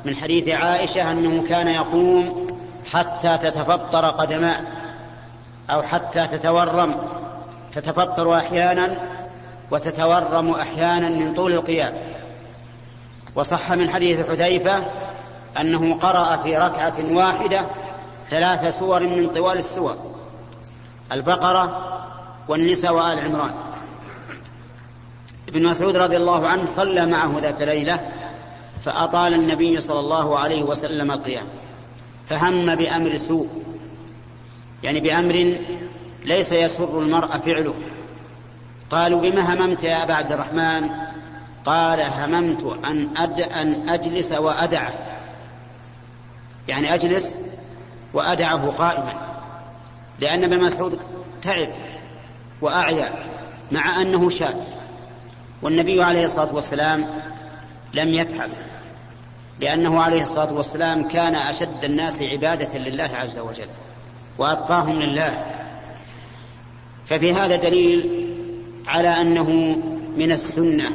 من 0.06 0.16
حديث 0.16 0.50
عائشة 0.50 1.12
أنه 1.12 1.48
كان 1.50 1.68
يقوم 1.68 2.48
حتى 2.94 3.38
تتفطر 3.38 4.06
قدماه 4.06 4.60
أو 5.70 5.82
حتى 5.82 6.28
تتورم 6.28 6.96
تتفطر 7.72 8.38
أحيانا 8.38 8.98
وتتورم 9.72 10.52
أحيانا 10.52 11.10
من 11.10 11.34
طول 11.34 11.54
القيام. 11.54 11.94
وصح 13.36 13.72
من 13.72 13.90
حديث 13.90 14.28
حذيفة 14.30 14.86
أنه 15.60 16.00
قرأ 16.00 16.38
في 16.38 16.58
ركعة 16.58 16.96
واحدة 17.12 17.62
ثلاث 18.30 18.80
سور 18.80 19.00
من 19.00 19.30
طوال 19.36 19.58
السور. 19.58 19.96
البقرة 21.12 21.97
والنساء 22.48 22.94
وآل 22.94 23.20
عمران. 23.20 23.52
ابن 25.48 25.66
مسعود 25.66 25.96
رضي 25.96 26.18
الله 26.18 26.48
عنه 26.48 26.66
صلى 26.66 27.06
معه 27.06 27.40
ذات 27.42 27.64
ليلة 27.64 28.12
فأطال 28.82 29.34
النبي 29.34 29.82
صلى 29.82 30.00
الله 30.00 30.40
عليه 30.40 30.64
وسلم 30.64 31.12
القيام. 31.12 31.46
فهم 32.26 32.76
بأمر 32.76 33.18
سوء. 33.18 33.48
يعني 34.84 35.00
بأمر 35.00 35.60
ليس 36.26 36.52
يسر 36.52 37.00
المرء 37.00 37.28
فعله. 37.28 37.74
قالوا 38.90 39.22
بما 39.22 39.54
هممت 39.54 39.84
يا 39.84 40.04
أبا 40.04 40.14
عبد 40.14 40.32
الرحمن؟ 40.32 40.90
قال 41.66 42.02
هممت 42.02 42.78
أن 42.86 43.18
أد 43.18 43.42
أن 43.42 43.90
أجلس 43.90 44.32
وأدعه. 44.32 44.94
يعني 46.68 46.94
أجلس 46.94 47.40
وأدعه 48.14 48.72
قائما. 48.72 49.14
لأن 50.20 50.44
ابن 50.44 50.64
مسعود 50.64 51.00
تعب. 51.42 51.70
وأعيا 52.62 53.10
مع 53.72 54.02
أنه 54.02 54.30
شاب 54.30 54.64
والنبي 55.62 56.04
عليه 56.04 56.24
الصلاة 56.24 56.56
والسلام 56.56 57.06
لم 57.94 58.14
يتعب 58.14 58.50
لأنه 59.60 60.02
عليه 60.02 60.22
الصلاة 60.22 60.54
والسلام 60.54 61.08
كان 61.08 61.36
أشد 61.36 61.84
الناس 61.84 62.22
عبادة 62.22 62.80
لله 62.80 63.10
عز 63.14 63.40
وجل 63.40 63.68
وأتقاهم 64.38 65.00
لله. 65.00 65.46
ففي 67.06 67.34
هذا 67.34 67.56
دليل 67.56 68.28
على 68.88 69.08
أنه 69.08 69.52
من 70.18 70.32
السنة 70.32 70.90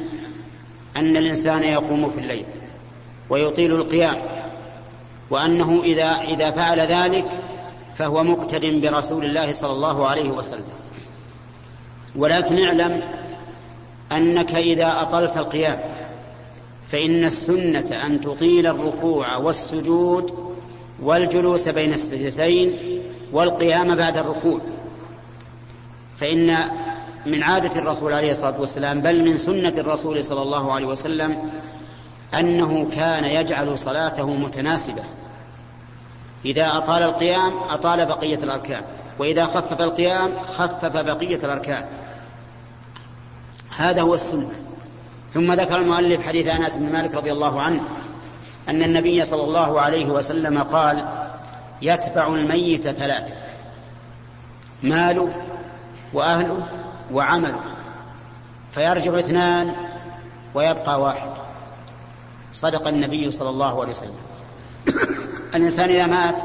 أن 0.96 1.16
الإنسان 1.16 1.62
يقوم 1.62 2.10
في 2.10 2.18
الليل 2.18 2.44
ويطيل 3.30 3.74
القيام 3.74 4.16
وأنه 5.30 5.80
إذا 5.84 6.20
إذا 6.20 6.50
فعل 6.50 6.80
ذلك 6.80 7.24
فهو 7.94 8.22
مقتد 8.22 8.80
برسول 8.86 9.24
الله 9.24 9.52
صلى 9.52 9.72
الله 9.72 10.06
عليه 10.06 10.30
وسلم. 10.30 10.81
ولكن 12.16 12.64
اعلم 12.64 13.02
أنك 14.12 14.54
إذا 14.54 15.02
أطلت 15.02 15.36
القيام 15.36 15.80
فإن 16.88 17.24
السنة 17.24 18.06
أن 18.06 18.20
تطيل 18.20 18.66
الركوع 18.66 19.36
والسجود 19.36 20.54
والجلوس 21.02 21.68
بين 21.68 21.92
السجدتين 21.92 22.78
والقيام 23.32 23.94
بعد 23.94 24.16
الركوع. 24.16 24.60
فإن 26.16 26.70
من 27.26 27.42
عادة 27.42 27.78
الرسول 27.78 28.12
عليه 28.12 28.30
الصلاة 28.30 28.60
والسلام 28.60 29.00
بل 29.00 29.24
من 29.24 29.36
سنة 29.36 29.74
الرسول 29.78 30.24
صلى 30.24 30.42
الله 30.42 30.72
عليه 30.72 30.86
وسلم 30.86 31.50
أنه 32.34 32.88
كان 32.96 33.24
يجعل 33.24 33.78
صلاته 33.78 34.34
متناسبة. 34.34 35.02
إذا 36.44 36.76
أطال 36.76 37.02
القيام 37.02 37.52
أطال 37.70 38.06
بقية 38.06 38.38
الأركان 38.42 38.84
وإذا 39.18 39.46
خفف 39.46 39.80
القيام 39.80 40.38
خفف 40.38 40.96
بقية 40.96 41.38
الأركان. 41.44 41.84
هذا 43.76 44.02
هو 44.02 44.14
السنة. 44.14 44.50
ثم 45.30 45.52
ذكر 45.52 45.76
المؤلف 45.76 46.26
حديث 46.26 46.46
أنس 46.46 46.76
بن 46.76 46.92
مالك 46.92 47.14
رضي 47.14 47.32
الله 47.32 47.62
عنه 47.62 47.82
أن 48.68 48.82
النبي 48.82 49.24
صلى 49.24 49.44
الله 49.44 49.80
عليه 49.80 50.06
وسلم 50.06 50.58
قال 50.58 51.08
يتبع 51.82 52.26
الميت 52.26 52.82
ثلاثة 52.82 53.34
ماله 54.82 55.32
وأهله 56.12 56.66
وعمله 57.12 57.60
فيرجع 58.72 59.18
اثنان 59.18 59.74
ويبقى 60.54 61.00
واحد. 61.00 61.30
صدق 62.52 62.88
النبي 62.88 63.30
صلى 63.30 63.50
الله 63.50 63.80
عليه 63.80 63.92
وسلم. 63.92 64.16
الإنسان 65.54 65.90
إذا 65.90 66.06
مات 66.06 66.42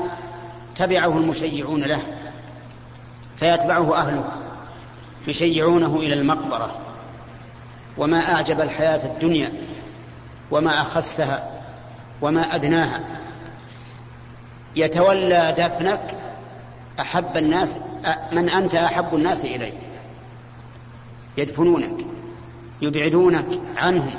تبعه 0.75 1.17
المشيعون 1.17 1.83
له 1.83 2.01
فيتبعه 3.35 3.95
أهله 3.95 4.23
يشيعونه 5.27 5.95
إلى 5.95 6.13
المقبرة. 6.13 6.86
وما 7.97 8.33
أعجب 8.33 8.61
الحياة 8.61 9.05
الدنيا 9.05 9.53
وما 10.51 10.81
أخسها 10.81 11.51
وما 12.21 12.55
أدناها. 12.55 13.03
يتولى 14.75 15.55
دفنك 15.57 16.17
أحب 16.99 17.37
الناس 17.37 17.79
من 18.31 18.49
أنت 18.49 18.75
أحب 18.75 19.15
الناس 19.15 19.45
اليه 19.45 19.73
يدفنونك 21.37 22.05
يبعدونك 22.81 23.47
عنهم. 23.77 24.13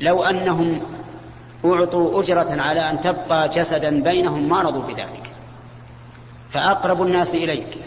لو 0.00 0.24
أنهم 0.24 0.80
أعطوا 1.64 2.20
أجرة 2.20 2.62
على 2.62 2.90
أن 2.90 3.00
تبقى 3.00 3.48
جسدا 3.48 4.02
بينهم 4.02 4.48
ما 4.48 4.62
رضوا 4.62 4.82
بذلك. 4.82 5.30
فأقرب 6.50 7.02
الناس 7.02 7.34
إليك. 7.34 7.78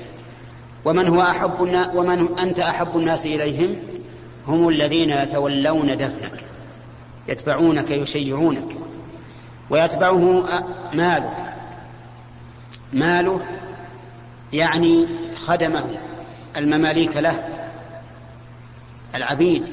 ومن 0.85 1.07
هو 1.07 1.21
أحب 1.21 1.59
ومن 1.93 2.39
أنت 2.39 2.59
أحب 2.59 2.97
الناس 2.97 3.25
إليهم؟ 3.25 3.75
هم 4.47 4.69
الذين 4.69 5.09
يتولون 5.09 5.97
دفنك 5.97 6.43
يتبعونك 7.27 7.91
يشيعونك 7.91 8.75
ويتبعه 9.69 10.43
ماله. 10.93 11.33
ماله 12.93 13.41
يعني 14.53 15.07
خدمه 15.45 15.85
المماليك 16.57 17.17
له 17.17 17.43
العبيد 19.15 19.63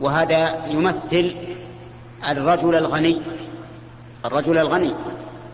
وهذا 0.00 0.66
يمثل 0.66 1.34
الرجل 2.28 2.74
الغني 2.74 3.20
الرجل 4.24 4.58
الغني 4.58 4.94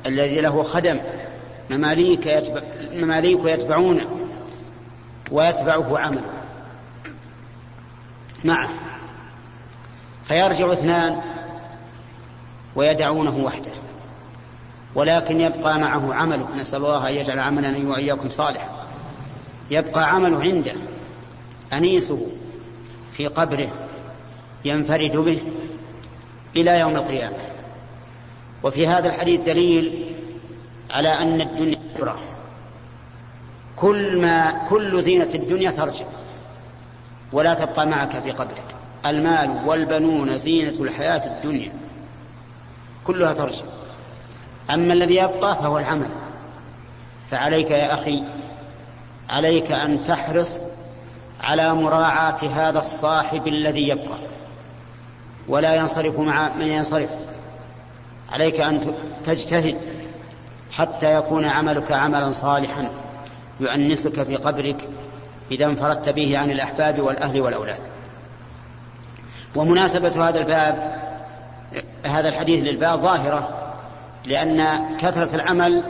الذي 0.06 0.40
له 0.40 0.62
خدم. 0.62 0.98
مماليك 1.70 2.26
يتبع 2.26 2.62
مماليك 2.92 3.44
يتبعونه 3.44 4.10
ويتبعه 5.32 5.98
عمله. 5.98 6.37
معه 8.44 8.68
فيرجع 10.24 10.72
اثنان 10.72 11.20
ويدعونه 12.76 13.36
وحده 13.36 13.70
ولكن 14.94 15.40
يبقى 15.40 15.78
معه 15.78 16.14
عمله. 16.14 16.56
نسأل 16.56 16.78
الله 16.78 17.08
أن 17.08 17.14
يجعل 17.14 17.38
عملنا 17.38 17.90
وإياكم 17.90 18.28
صالحا. 18.28 18.68
يبقى 19.70 20.10
عمله 20.10 20.40
عنده 20.40 20.72
أنيسه 21.72 22.26
في 23.12 23.26
قبره 23.26 23.68
ينفرد 24.64 25.16
به 25.16 25.40
إلى 26.56 26.78
يوم 26.80 26.96
القيامة. 26.96 27.36
وفي 28.62 28.86
هذا 28.86 29.08
الحديث 29.08 29.40
دليل 29.40 30.14
على 30.90 31.08
أن 31.08 31.40
الدنيا 31.40 31.78
كل 33.76 34.20
ما 34.20 34.66
كل 34.68 35.02
زينة 35.02 35.30
الدنيا 35.34 35.70
ترجع. 35.70 36.06
ولا 37.32 37.54
تبقى 37.54 37.86
معك 37.86 38.22
في 38.22 38.30
قبرك. 38.30 38.64
المال 39.06 39.68
والبنون 39.68 40.36
زينة 40.36 40.82
الحياة 40.82 41.26
الدنيا. 41.26 41.72
كلها 43.04 43.32
ترجع. 43.32 43.64
أما 44.70 44.92
الذي 44.92 45.16
يبقى 45.16 45.56
فهو 45.56 45.78
العمل. 45.78 46.08
فعليك 47.26 47.70
يا 47.70 47.94
أخي 47.94 48.22
عليك 49.28 49.72
أن 49.72 50.04
تحرص 50.04 50.60
على 51.40 51.74
مراعاة 51.74 52.44
هذا 52.56 52.78
الصاحب 52.78 53.48
الذي 53.48 53.88
يبقى. 53.88 54.18
ولا 55.48 55.74
ينصرف 55.74 56.20
مع 56.20 56.48
من 56.56 56.66
ينصرف. 56.66 57.10
عليك 58.32 58.60
أن 58.60 58.94
تجتهد 59.24 59.76
حتى 60.72 61.14
يكون 61.14 61.44
عملك 61.44 61.92
عملا 61.92 62.32
صالحا 62.32 62.90
يؤنسك 63.60 64.22
في 64.22 64.36
قبرك 64.36 64.88
إذا 65.50 65.66
انفردت 65.66 66.08
به 66.08 66.38
عن 66.38 66.50
الأحباب 66.50 67.00
والأهل 67.00 67.40
والأولاد. 67.40 67.80
ومناسبة 69.56 70.28
هذا 70.28 70.38
الباب 70.38 70.98
هذا 72.04 72.28
الحديث 72.28 72.64
للباب 72.64 73.00
ظاهرة 73.00 73.72
لأن 74.24 74.80
كثرة 74.98 75.34
العمل 75.34 75.84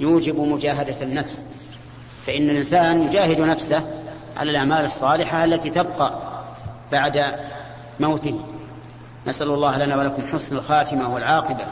يوجب 0.00 0.40
مجاهدة 0.40 1.02
النفس. 1.02 1.44
فإن 2.26 2.50
الإنسان 2.50 3.02
يجاهد 3.02 3.40
نفسه 3.40 3.82
على 4.36 4.50
الأعمال 4.50 4.84
الصالحة 4.84 5.44
التي 5.44 5.70
تبقى 5.70 6.18
بعد 6.92 7.24
موته. 8.00 8.40
نسأل 9.26 9.48
الله 9.48 9.78
لنا 9.78 9.96
ولكم 9.96 10.26
حسن 10.26 10.56
الخاتمة 10.56 11.14
والعاقبة 11.14 11.64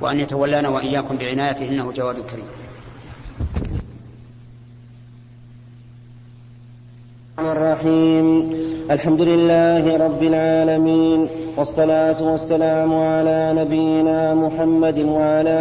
وأن 0.00 0.20
يتولانا 0.20 0.68
وإياكم 0.68 1.16
بعنايته 1.16 1.68
إنه 1.68 1.92
جواد 1.92 2.20
كريم. 2.20 2.46
الرحيم. 7.38 8.52
الحمد 8.90 9.20
لله 9.20 9.96
رب 9.96 10.22
العالمين 10.22 11.26
والصلاة 11.56 12.30
والسلام 12.30 12.94
على 12.94 13.54
نبينا 13.56 14.34
محمد 14.34 14.98
وعلى 14.98 15.60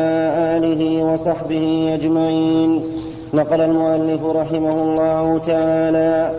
آله 0.57 1.03
وصحبه 1.03 1.91
أجمعين. 1.93 2.81
نقل 3.33 3.61
المؤلف 3.61 4.25
رحمه 4.25 4.73
الله 4.83 5.37
تعالى 5.37 6.31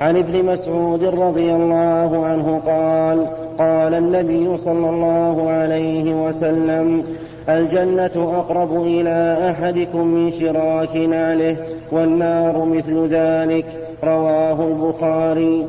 عن 0.00 0.16
ابن 0.16 0.44
مسعود 0.44 1.04
رضي 1.04 1.52
الله 1.54 2.26
عنه 2.26 2.60
قال 2.66 3.26
قال 3.58 3.94
النبي 3.94 4.56
صلى 4.56 4.90
الله 4.90 5.50
عليه 5.50 6.26
وسلم 6.26 7.04
الجنة 7.48 8.14
أقرب 8.16 8.82
إلى 8.82 9.38
أحدكم 9.50 10.06
من 10.06 10.30
شراك 10.30 10.96
نعله 10.96 11.56
والنار 11.92 12.64
مثل 12.64 13.06
ذلك. 13.06 13.89
رواه 14.04 14.68
البخاري. 14.68 15.66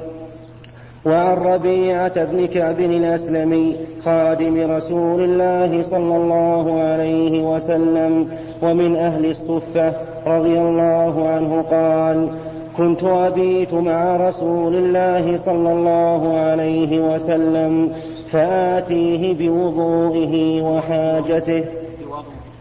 وعن 1.05 1.37
ربيعة 1.37 2.23
بن 2.23 2.45
كعب 2.45 2.79
الأسلمي 2.79 3.75
خادم 4.05 4.71
رسول 4.71 5.21
الله 5.23 5.81
صلى 5.81 6.15
الله 6.15 6.81
عليه 6.81 7.55
وسلم 7.55 8.27
ومن 8.61 8.95
أهل 8.95 9.25
الصفة 9.25 9.93
رضي 10.27 10.59
الله 10.59 11.27
عنه 11.27 11.61
قال 11.61 12.29
كنت 12.77 13.03
أبيت 13.03 13.73
مع 13.73 14.27
رسول 14.27 14.75
الله 14.75 15.37
صلى 15.37 15.73
الله 15.73 16.37
عليه 16.37 17.13
وسلم 17.13 17.91
فآتيه 18.29 19.33
بوضوئه 19.33 20.61
وحاجته 20.61 21.63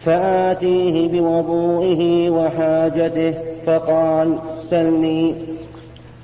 فآتيه 0.01 1.09
بوضوئه 1.09 2.31
وحاجته 2.31 3.35
فقال 3.67 4.39
سلني 4.61 5.35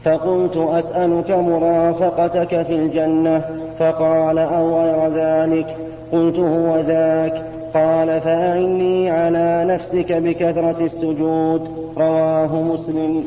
فقلت 0.07 0.57
أسألك 0.57 1.31
مرافقتك 1.31 2.63
في 2.63 2.73
الجنة 2.73 3.39
فقال 3.79 4.39
أو 4.39 4.81
غير 4.81 5.15
ذلك؟ 5.15 5.77
قلت 6.13 6.37
هو 6.37 6.81
ذاك. 6.81 7.47
قال 7.75 8.21
فأعني 8.21 9.11
على 9.11 9.65
نفسك 9.75 10.13
بكثرة 10.13 10.85
السجود. 10.85 11.93
رواه 11.97 12.63
مسلم. 12.63 13.25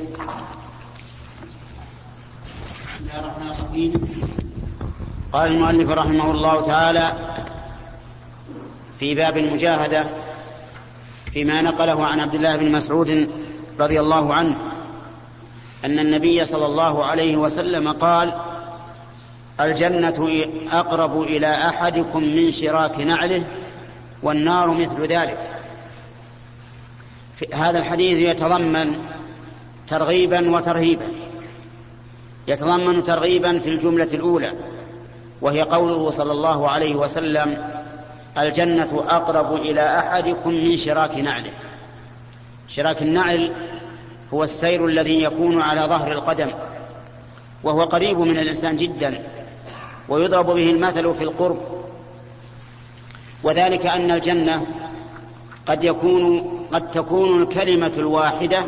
قال 5.34 5.52
المؤلف 5.52 5.90
رحمه 5.90 6.32
الله 6.32 6.62
تعالى 6.62 7.12
في 9.00 9.16
باب 9.16 9.38
المجاهدة 9.38 10.04
فيما 11.32 11.62
نقله 11.62 12.06
عن 12.06 12.20
عبد 12.20 12.36
الله 12.36 12.56
بن 12.56 12.72
مسعود 12.72 13.30
رضي 13.80 14.00
الله 14.00 14.34
عنه. 14.34 14.56
أن 15.86 16.00
النبي 16.00 16.46
صلى 16.46 16.66
الله 16.66 17.06
عليه 17.06 17.38
وسلم 17.38 17.92
قال 17.92 18.34
الجنة 19.60 20.46
أقرب 20.72 21.22
إلى 21.22 21.68
أحدكم 21.68 22.24
من 22.24 22.52
شراك 22.52 23.00
نعله 23.00 23.44
والنار 24.24 24.68
مثل 24.72 25.02
ذلك. 25.02 25.38
هذا 27.54 27.80
الحديث 27.80 28.20
يتضمن 28.20 28.98
ترغيبا 29.88 30.52
وترهيبا. 30.52 31.08
يتضمن 32.48 33.04
ترغيبا 33.04 33.60
في 33.60 33.70
الجملة 33.70 34.10
الأولى 34.14 34.54
وهي 35.42 35.62
قوله 35.62 36.12
صلى 36.12 36.32
الله 36.32 36.70
عليه 36.70 36.96
وسلم 36.96 37.58
الجنة 38.40 39.04
أقرب 39.08 39.56
إلى 39.56 40.00
أحدكم 40.00 40.50
من 40.50 40.78
شراك 40.78 41.18
نعله. 41.18 41.52
شراك 42.68 43.02
النعل 43.02 43.54
هو 44.34 44.44
السير 44.44 44.86
الذي 44.86 45.24
يكون 45.24 45.62
على 45.62 45.82
ظهر 45.82 46.12
القدم 46.12 46.50
وهو 47.64 47.84
قريب 47.84 48.20
من 48.20 48.40
الإنسان 48.40 48.78
جدا 48.78 49.24
ويضرب 50.10 50.46
به 50.46 50.70
المثل 50.70 51.14
في 51.14 51.24
القرب. 51.24 51.58
وذلك 53.44 53.86
أن 53.86 54.12
الجنة 54.12 54.66
قد 55.66 55.84
يكون 55.84 56.50
قد 56.72 56.92
تكون 56.92 57.42
الكلمة 57.42 57.94
الواحدة 57.98 58.64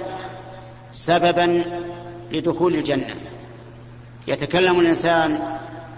سببا 0.92 1.64
لدخول 2.32 2.76
الجنة. 2.76 3.16
يتكلم 4.28 4.80
الإنسان 4.80 5.40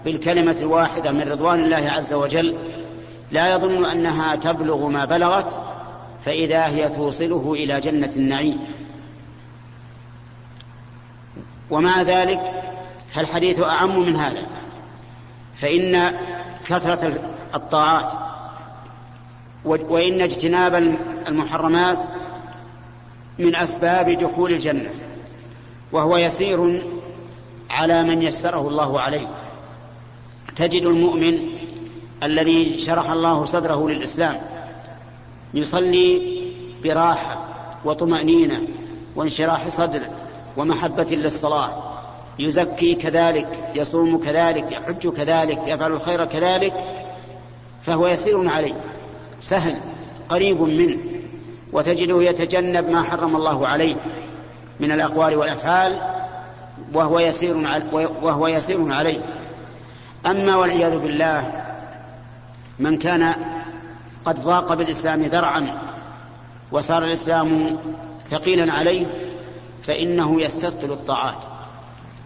بالكلمة 0.04 0.56
الواحدة 0.60 1.12
من 1.12 1.32
رضوان 1.32 1.64
الله 1.64 1.90
عز 1.90 2.12
وجل 2.12 2.56
لا 3.30 3.54
يظن 3.54 3.84
أنها 3.84 4.36
تبلغ 4.36 4.88
ما 4.88 5.04
بلغت 5.04 5.60
فإذا 6.24 6.66
هي 6.66 6.88
توصله 6.88 7.52
إلى 7.52 7.80
جنة 7.80 8.10
النعيم. 8.16 8.58
ومع 11.70 12.02
ذلك 12.02 12.40
فالحديث 13.10 13.62
أعم 13.62 14.00
من 14.00 14.16
هذا 14.16 14.42
فإن 15.54 16.12
كثرة 16.66 17.18
الطاعات 17.54 18.12
وإن 19.64 20.20
اجتناب 20.20 20.74
المحرمات 21.28 21.98
من 23.38 23.56
أسباب 23.56 24.10
دخول 24.10 24.52
الجنة 24.52 24.90
وهو 25.92 26.16
يسير 26.16 26.82
على 27.70 28.02
من 28.02 28.22
يسره 28.22 28.68
الله 28.68 29.00
عليه. 29.00 29.26
تجد 30.56 30.82
المؤمن 30.82 31.38
الذي 32.22 32.78
شرح 32.78 33.10
الله 33.10 33.44
صدره 33.44 33.88
للإسلام 33.88 34.36
يصلي 35.54 36.22
براحة 36.84 37.44
وطمأنينة 37.84 38.68
وانشراح 39.16 39.68
صدر 39.68 40.00
ومحبة 40.56 41.06
للصلاة. 41.10 41.70
يزكي 42.38 42.94
كذلك 42.94 43.70
يصوم 43.74 44.18
كذلك 44.18 44.72
يحج 44.72 45.08
كذلك 45.08 45.60
يفعل 45.66 45.92
الخير 45.92 46.24
كذلك 46.24 46.74
فهو 47.82 48.06
يسير 48.06 48.48
عليه. 48.50 48.74
سهل 49.40 49.76
قريب 50.28 50.60
منه 50.60 50.98
وتجده 51.72 52.22
يتجنب 52.22 52.88
ما 52.88 53.02
حرم 53.02 53.36
الله 53.36 53.68
عليه 53.68 53.96
من 54.80 54.92
الأقوال 54.92 55.36
والأفعال 55.36 56.00
وهو 56.94 57.18
يسير 57.18 57.56
وهو 58.22 58.46
يسير 58.46 58.92
عليه. 58.92 59.20
أما 60.26 60.56
والعياذ 60.56 60.98
بالله 60.98 61.64
من 62.78 62.98
كان 62.98 63.34
قد 64.24 64.40
ضاق 64.40 64.74
بالإسلام 64.74 65.22
ذرعا 65.22 65.66
وصار 66.72 67.04
الإسلام 67.04 67.76
ثقيلا 68.26 68.72
عليه 68.72 69.06
فإنه 69.86 70.42
يستثقل 70.42 70.92
الطاعات 70.92 71.44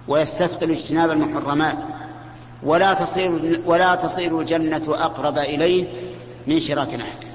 ويستثقل 0.08 0.70
اجتناب 0.70 1.10
المحرمات 1.10 1.78
ولا 2.62 2.94
تصير 2.94 3.60
ولا 3.66 3.94
تصير 3.94 4.40
الجنة 4.40 4.82
أقرب 4.88 5.38
إليه 5.38 5.84
من 6.46 6.60
شراك 6.60 6.94
نحل 6.94 7.28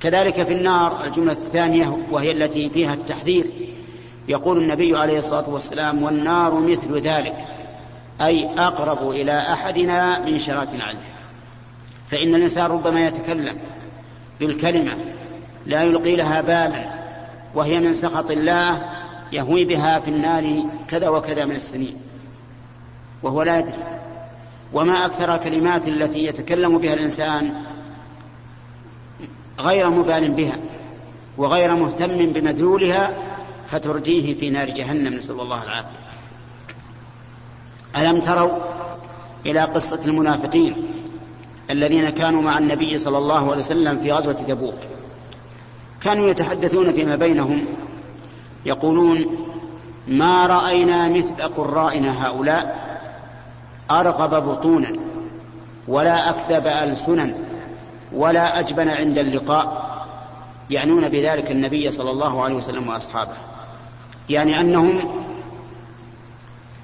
كذلك 0.00 0.42
في 0.42 0.52
النار 0.52 1.04
الجملة 1.04 1.32
الثانية 1.32 1.98
وهي 2.10 2.32
التي 2.32 2.68
فيها 2.68 2.94
التحذير. 2.94 3.50
يقول 4.28 4.58
النبي 4.58 4.96
عليه 4.96 5.18
الصلاة 5.18 5.48
والسلام 5.50 6.02
والنار 6.02 6.60
مثل 6.60 7.00
ذلك 7.00 7.36
أي 8.20 8.48
أقرب 8.58 9.10
إلى 9.10 9.38
أحدنا 9.52 10.18
من 10.18 10.38
شراك 10.38 10.68
نعله 10.78 10.98
فإن 12.08 12.34
الإنسان 12.34 12.64
ربما 12.64 13.06
يتكلم 13.06 13.56
بالكلمة 14.40 14.92
لا 15.66 15.82
يلقي 15.82 16.16
لها 16.16 16.40
بالا 16.40 16.84
وهي 17.54 17.78
من 17.80 17.92
سخط 17.92 18.30
الله 18.30 18.82
يهوي 19.32 19.64
بها 19.64 20.00
في 20.00 20.08
النار 20.08 20.62
كذا 20.88 21.08
وكذا 21.08 21.44
من 21.44 21.56
السنين. 21.56 21.94
وهو 23.22 23.42
لا 23.42 23.58
يدري. 23.58 23.74
وما 24.72 25.06
أكثر 25.06 25.34
الكلمات 25.34 25.88
التي 25.88 26.24
يتكلم 26.24 26.78
بها 26.78 26.94
الإنسان 26.94 27.54
غير 29.60 29.90
مبال 29.90 30.30
بها 30.30 30.58
وغير 31.38 31.74
مهتم 31.74 32.32
بمدلولها 32.32 33.16
فترجيه 33.66 34.34
في 34.34 34.50
نار 34.50 34.70
جهنم 34.70 35.14
نسأل 35.14 35.40
الله 35.40 35.62
العافية. 35.62 36.10
ألم 37.96 38.20
تروا 38.20 38.58
إلى 39.46 39.60
قصة 39.60 40.04
المنافقين 40.04 40.74
الذين 41.70 42.10
كانوا 42.10 42.42
مع 42.42 42.58
النبي 42.58 42.98
صلى 42.98 43.18
الله 43.18 43.50
عليه 43.50 43.58
وسلم 43.58 43.98
في 43.98 44.12
غزوة 44.12 44.32
تبوك؟ 44.32 44.78
كانوا 46.02 46.28
يتحدثون 46.28 46.92
فيما 46.92 47.16
بينهم 47.16 47.64
يقولون 48.66 49.26
ما 50.08 50.46
رأينا 50.46 51.08
مثل 51.08 51.42
قرائنا 51.56 52.26
هؤلاء 52.26 52.90
أرغب 53.90 54.48
بطونا 54.48 54.92
ولا 55.88 56.30
أكذب 56.30 56.66
ألسنا 56.66 57.34
ولا 58.12 58.58
أجبن 58.58 58.88
عند 58.88 59.18
اللقاء 59.18 59.90
يعنون 60.70 61.08
بذلك 61.08 61.50
النبي 61.50 61.90
صلى 61.90 62.10
الله 62.10 62.44
عليه 62.44 62.54
وسلم 62.54 62.88
وأصحابه. 62.88 63.32
يعني 64.30 64.60
أنهم 64.60 64.98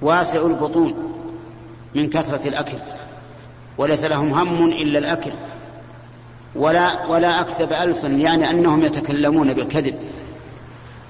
واسع 0.02 0.46
البطون 0.46 0.94
من 1.94 2.08
كثرة 2.10 2.48
الأكل 2.48 2.78
وليس 3.78 4.04
لهم 4.04 4.32
هم 4.32 4.72
إلا 4.72 4.98
الأكل 4.98 5.30
ولا 6.54 7.06
ولا 7.06 7.40
أكتب 7.40 7.72
ألسن 7.72 8.20
يعني 8.20 8.50
أنهم 8.50 8.82
يتكلمون 8.82 9.52
بالكذب. 9.52 9.94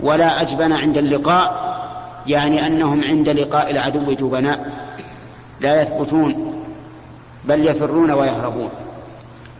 ولا 0.00 0.40
أجبن 0.42 0.72
عند 0.72 0.98
اللقاء 0.98 1.76
يعني 2.26 2.66
أنهم 2.66 3.04
عند 3.04 3.28
لقاء 3.28 3.70
العدو 3.70 4.12
جبناء 4.12 4.72
لا 5.60 5.82
يثبتون 5.82 6.62
بل 7.44 7.66
يفرون 7.66 8.10
ويهربون. 8.10 8.70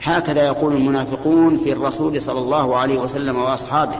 هكذا 0.03 0.43
يقول 0.47 0.77
المنافقون 0.77 1.59
في 1.59 1.73
الرسول 1.73 2.21
صلى 2.21 2.39
الله 2.39 2.77
عليه 2.77 2.99
وسلم 2.99 3.39
وأصحابه. 3.39 3.97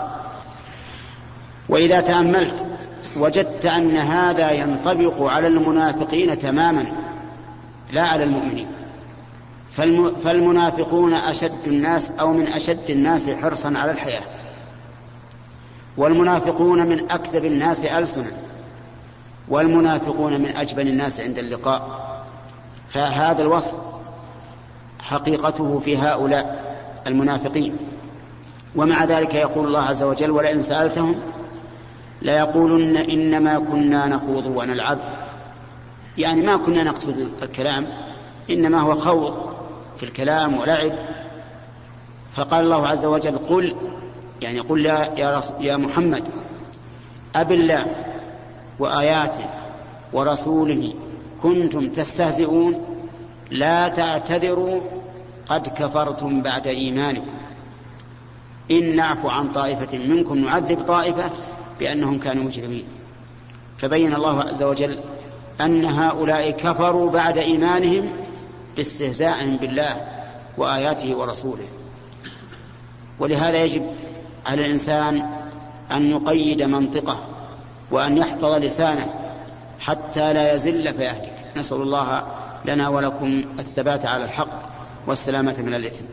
وإذا 1.69 2.01
تأملت 2.01 2.67
وجدت 3.17 3.67
أن 3.67 3.97
هذا 3.97 4.51
ينطبق 4.51 5.23
على 5.23 5.47
المنافقين 5.47 6.39
تماما 6.39 6.93
لا 7.93 8.03
على 8.03 8.25
المؤمنين. 8.25 8.67
فالمنافقون 10.25 11.15
أشد 11.15 11.67
الناس 11.67 12.11
أو 12.11 12.33
من 12.33 12.47
أشد 12.47 12.91
الناس 12.91 13.31
حرصا 13.31 13.73
على 13.77 13.91
الحياة. 13.91 14.23
والمنافقون 15.97 16.87
من 16.87 17.11
أكذب 17.11 17.45
الناس 17.45 17.85
السنا 17.85 18.31
والمنافقون 19.49 20.41
من 20.41 20.57
أجبن 20.57 20.87
الناس 20.87 21.21
عند 21.21 21.39
اللقاء. 21.39 22.07
فهذا 22.89 23.43
الوصف 23.43 23.77
حقيقته 25.01 25.79
في 25.79 25.99
هؤلاء 25.99 26.77
المنافقين. 27.07 27.77
ومع 28.77 29.05
ذلك 29.05 29.35
يقول 29.35 29.67
الله 29.67 29.83
عز 29.83 30.03
وجل 30.03 30.31
ولئن 30.31 30.63
سألتهم 30.63 31.15
ليقولن 32.23 32.97
إنما 32.97 33.59
كنا 33.59 34.07
نخوض 34.07 34.47
ونلعب. 34.47 34.99
يعني 36.19 36.43
ما 36.43 36.57
كنا 36.57 36.83
نقصد 36.83 37.29
الكلام 37.43 37.87
إنما 38.51 38.81
هو 38.81 38.95
خوض 38.95 39.51
في 39.97 40.03
الكلام 40.03 40.59
ولعب. 40.59 40.93
فقال 42.35 42.65
الله 42.65 42.89
عز 42.89 43.05
وجل 43.05 43.39
قل 43.39 43.77
يعني 44.43 44.61
قل 44.61 44.87
يا, 44.87 45.15
يا, 45.17 45.41
يا 45.61 45.77
محمد 45.77 46.25
أب 47.37 47.53
الله 47.53 47.87
وآياته 48.79 49.45
ورسوله 50.13 50.95
كنتم 51.43 51.89
تستهزئون 51.89 52.75
لا 53.51 53.89
تعتذروا 53.89 54.81
قد 55.47 55.69
كفرتم 55.69 56.43
بعد 56.43 56.67
إيمانكم. 56.67 57.35
إن 58.71 58.97
نعفو 58.97 59.29
عن 59.29 59.53
طائفة 59.53 59.99
منكم 59.99 60.39
نعذب 60.39 60.81
طائفة 60.81 61.31
بأنهم 61.81 62.19
كانوا 62.19 62.45
مجرمين. 62.45 62.85
فبين 63.79 64.15
الله 64.15 64.43
عز 64.43 64.63
وجل 64.63 64.99
أن 65.61 65.85
هؤلاء 65.85 66.51
كفروا 66.51 67.11
بعد 67.11 67.39
إيمانهم 67.39 68.09
باستهزائهم 68.77 69.57
بالله 69.57 70.07
وآياته 70.59 71.17
ورسوله. 71.17 71.69
ولهذا 73.21 73.65
يجب 73.65 73.87
على 74.47 74.67
الإنسان 74.67 75.23
أن 75.93 76.11
يقيد 76.11 76.63
منطقه 76.63 77.17
وأن 77.91 78.17
يحفظ 78.19 78.55
لسانه 78.55 79.07
حتى 79.81 80.33
لا 80.33 80.55
يزل 80.55 80.95
فيهلك 80.95 81.35
نسأل 81.57 81.83
الله 81.83 82.23
لنا 82.65 82.89
ولكم 82.89 83.45
الثبات 83.59 84.07
على 84.07 84.25
الحق 84.25 84.59
والسلامة 85.07 85.55
من 85.63 85.75
الإثم. 85.75 86.05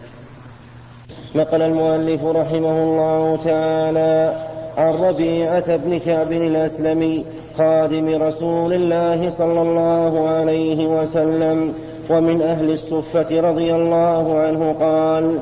نقل 1.36 1.62
المؤلف 1.62 2.24
رحمه 2.24 2.84
الله 2.84 3.36
تعالى 3.44 4.48
عن 4.78 4.94
ربيعة 4.94 5.76
بن 5.76 6.00
كعب 6.00 6.32
الأسلمي 6.32 7.26
خادم 7.58 8.24
رسول 8.24 8.74
الله 8.74 9.30
صلى 9.30 9.62
الله 9.62 10.30
عليه 10.30 10.88
وسلم 10.88 11.74
ومن 12.10 12.42
أهل 12.42 12.72
الصفة 12.72 13.42
رضي 13.42 13.76
الله 13.76 14.40
عنه 14.40 14.76
قال 14.80 15.40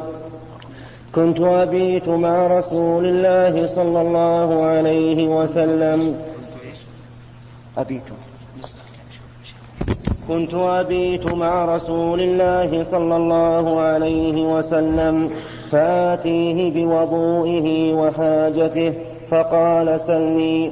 كنت 1.15 1.39
أبيت 1.39 2.09
مع 2.09 2.47
رسول 2.47 3.05
الله 3.05 3.65
صلى 3.65 4.01
الله 4.01 4.63
عليه 4.63 5.27
وسلم. 5.27 6.15
أبيت. 7.77 8.01
كنت 10.27 10.53
أبيت 10.53 11.33
مع 11.33 11.75
رسول 11.75 12.21
الله 12.21 12.83
صلى 12.83 13.15
الله 13.15 13.79
عليه 13.79 14.57
وسلم 14.57 15.29
فآتيه 15.71 16.71
بوضوئه 16.71 17.93
وحاجته 17.93 18.93
فقال 19.31 20.01
سلني. 20.01 20.71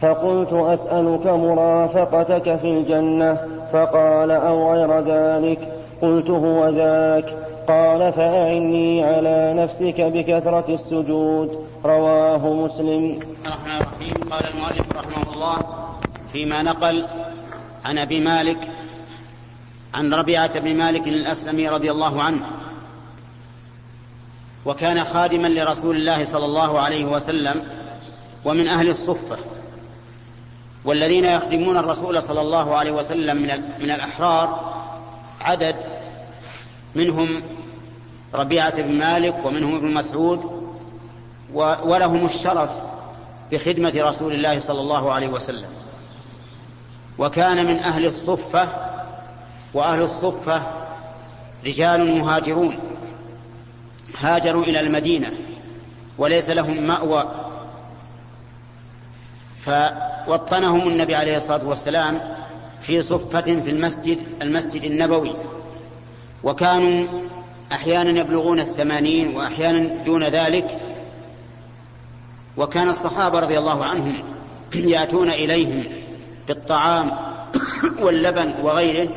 فقلت 0.00 0.52
أسألك 0.52 1.26
مرافقتك 1.26 2.56
في 2.56 2.68
الجنة. 2.68 3.36
فقال 3.72 4.30
أو 4.30 4.72
غير 4.72 5.00
ذلك؟ 5.00 5.72
قلت 6.02 6.30
هو 6.30 6.68
ذاك. 6.68 7.47
قال 7.68 8.12
فأعني 8.12 9.04
على 9.04 9.54
نفسك 9.56 10.00
بكثرة 10.00 10.74
السجود. 10.74 11.66
رواه 11.84 12.54
مسلم. 12.54 13.20
الرحمن 13.46 13.76
الرحيم. 13.80 14.30
قال 14.30 14.46
المؤلف 14.46 14.96
رحمه 14.96 15.32
الله 15.34 15.58
فيما 16.32 16.62
نقل 16.62 17.08
عن 17.84 17.98
أبي 17.98 18.20
مالك 18.20 18.58
عن 19.94 20.14
ربيعة 20.14 20.60
بن 20.60 20.76
مالك 20.76 21.08
الأسلمي 21.08 21.68
رضي 21.68 21.90
الله 21.90 22.22
عنه 22.22 22.46
وكان 24.66 25.04
خادما 25.04 25.48
لرسول 25.48 25.96
الله 25.96 26.24
صلى 26.24 26.44
الله 26.44 26.80
عليه 26.80 27.04
وسلم 27.04 27.62
ومن 28.44 28.68
أهل 28.68 28.88
الصفة 28.88 29.36
والذين 30.84 31.24
يخدمون 31.24 31.76
الرسول 31.76 32.22
صلى 32.22 32.40
الله 32.40 32.76
عليه 32.76 32.92
وسلم 32.92 33.36
من 33.80 33.90
الأحرار 33.90 34.74
عدد 35.40 35.76
منهم 36.94 37.42
ربيعة 38.34 38.82
بن 38.82 38.92
مالك 38.92 39.36
ومنهم 39.44 39.74
ابن 39.74 39.94
مسعود 39.94 40.68
ولهم 41.84 42.24
الشرف 42.24 42.70
بخدمة 43.52 43.92
رسول 43.96 44.32
الله 44.32 44.58
صلى 44.58 44.80
الله 44.80 45.12
عليه 45.12 45.28
وسلم. 45.28 45.68
وكان 47.18 47.66
من 47.66 47.78
أهل 47.78 48.06
الصفة 48.06 48.68
وأهل 49.74 50.02
الصفة 50.02 50.62
رجال 51.66 52.18
مهاجرون. 52.18 52.76
هاجروا 54.20 54.62
إلى 54.62 54.80
المدينة 54.80 55.32
وليس 56.18 56.50
لهم 56.50 56.82
مأوى. 56.82 57.24
فوطنهم 59.64 60.88
النبي 60.88 61.14
عليه 61.14 61.36
الصلاة 61.36 61.66
والسلام 61.66 62.18
في 62.80 63.02
صفة 63.02 63.40
في 63.40 63.70
المسجد 63.70 64.18
المسجد 64.42 64.82
النبوي. 64.82 65.34
وكانوا 66.44 67.06
أحيانا 67.72 68.20
يبلغون 68.20 68.60
الثمانين 68.60 69.36
وأحيانا 69.36 70.04
دون 70.04 70.24
ذلك. 70.24 70.80
وكان 72.56 72.88
الصحابة 72.88 73.38
رضي 73.38 73.58
الله 73.58 73.84
عنهم 73.84 74.22
يأتون 74.74 75.30
إليهم 75.30 75.84
بالطعام 76.48 77.10
واللبن 78.00 78.54
وغيره 78.62 79.08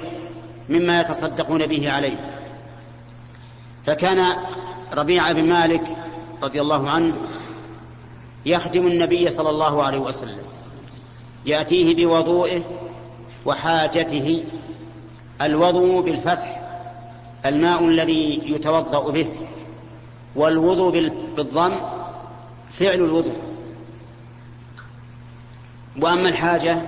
مما 0.70 1.02
يتصدقون 1.02 1.66
به 1.66 1.92
عليه. 1.92 2.38
فكان 3.86 4.36
ربيعة 4.94 5.34
بن 5.34 5.50
مالك 5.50 5.84
رضي 6.44 6.62
الله 6.62 6.90
عنه 6.90 7.16
يخدم 8.46 8.88
النبي 8.88 9.30
صلى 9.30 9.50
الله 9.50 9.84
عليه 9.84 10.00
وسلم. 10.00 10.44
يأتيه 11.46 11.96
بوضوئه 11.96 12.62
وحاجته 13.46 14.44
الوضوء 15.42 16.02
بالفتح 16.02 16.61
الماء 17.46 17.88
الذي 17.88 18.42
يتوضأ 18.46 19.12
به 19.12 19.28
والوضوء 20.36 20.92
بالضم 21.36 21.76
فعل 22.72 22.96
الوضوء. 22.96 23.36
وأما 26.02 26.30
الحاجة 26.30 26.82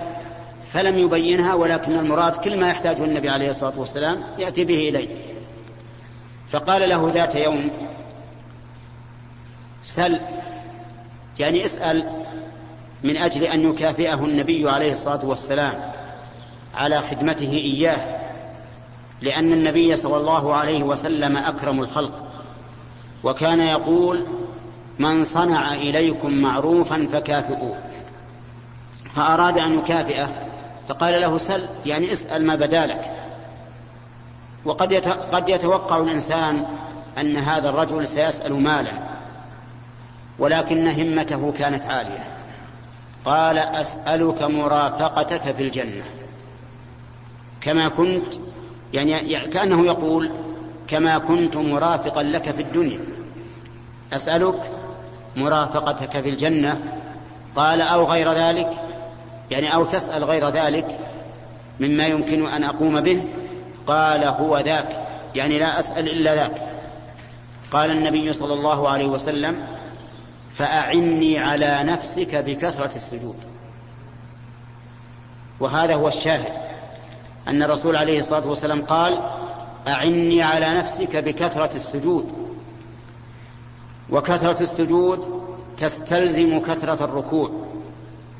فلم 0.70 0.98
يبينها 0.98 1.54
ولكن 1.54 1.98
المراد 1.98 2.36
كل 2.36 2.60
ما 2.60 2.68
يحتاجه 2.68 3.04
النبي 3.04 3.28
عليه 3.28 3.50
الصلاة 3.50 3.78
والسلام 3.78 4.22
يأتي 4.38 4.64
به 4.64 4.88
إليه. 4.88 5.08
فقال 6.48 6.88
له 6.88 7.10
ذات 7.14 7.34
يوم 7.34 7.70
سل 9.82 10.20
يعني 11.38 11.64
اسأل 11.64 12.06
من 13.02 13.16
أجل 13.16 13.44
أن 13.44 13.70
يكافئه 13.70 14.24
النبي 14.24 14.70
عليه 14.70 14.92
الصلاة 14.92 15.24
والسلام 15.24 15.74
على 16.74 17.00
خدمته 17.00 17.52
إياه. 17.52 18.20
لأن 19.24 19.52
النبي 19.52 19.96
صلى 19.96 20.16
الله 20.16 20.54
عليه 20.54 20.82
وسلم 20.82 21.36
أكرم 21.36 21.80
الخلق. 21.80 22.26
وكان 23.24 23.60
يقول 23.60 24.26
من 24.98 25.24
صنع 25.24 25.72
إليكم 25.72 26.32
معروفا 26.32 27.08
فكافئوه. 27.12 27.78
فأراد 29.14 29.58
أن 29.58 29.78
يكافئه 29.78 30.30
فقال 30.88 31.20
له 31.20 31.38
سل 31.38 31.62
يعني 31.86 32.12
اسأل 32.12 32.46
ما 32.46 32.54
بدا 32.54 32.86
لك 32.86 33.12
وقد 34.64 34.94
قد 35.32 35.48
يتوقع 35.48 35.98
الإنسان 36.00 36.66
أن 37.18 37.36
هذا 37.36 37.68
الرجل 37.68 38.08
سيسأل 38.08 38.62
مالا 38.62 38.92
ولكن 40.38 40.88
همته 40.88 41.52
كانت 41.58 41.86
عالية. 41.86 42.24
قال 43.24 43.58
أسألك 43.58 44.42
مرافقتك 44.42 45.52
في 45.52 45.62
الجنة 45.62 46.04
كما 47.60 47.88
كنت 47.88 48.34
يعني 48.94 49.40
كأنه 49.48 49.86
يقول 49.86 50.30
كما 50.88 51.18
كنت 51.18 51.56
مرافقا 51.56 52.22
لك 52.22 52.50
في 52.50 52.62
الدنيا. 52.62 52.98
أسألك 54.12 54.70
مرافقتك 55.36 56.20
في 56.20 56.28
الجنة. 56.28 56.80
قال 57.54 57.80
أو 57.80 58.04
غير 58.04 58.32
ذلك 58.32 58.70
يعني 59.50 59.74
أو 59.74 59.84
تسأل 59.84 60.24
غير 60.24 60.48
ذلك 60.48 60.98
مما 61.80 62.06
يمكن 62.06 62.46
أن 62.46 62.64
أقوم 62.64 63.00
به. 63.00 63.24
قال 63.86 64.24
هو 64.24 64.58
ذاك 64.58 65.06
يعني 65.34 65.58
لا 65.58 65.78
أسأل 65.78 66.10
إلا 66.10 66.34
ذاك. 66.34 66.62
قال 67.70 67.90
النبي 67.90 68.32
صلى 68.32 68.54
الله 68.54 68.88
عليه 68.88 69.06
وسلم 69.06 69.66
فأعني 70.54 71.38
على 71.38 71.82
نفسك 71.82 72.36
بكثرة 72.36 72.94
السجود. 72.96 73.36
وهذا 75.60 75.94
هو 75.94 76.08
الشاهد. 76.08 76.63
أن 77.48 77.62
الرسول 77.62 77.96
عليه 77.96 78.20
الصلاة 78.20 78.48
والسلام 78.48 78.82
قال 78.82 79.22
أعني 79.88 80.42
على 80.42 80.74
نفسك 80.74 81.16
بكثرة 81.16 81.76
السجود. 81.76 82.32
وكثرة 84.10 84.62
السجود 84.62 85.42
تستلزم 85.76 86.58
كثرة 86.58 87.04
الركوع. 87.04 87.50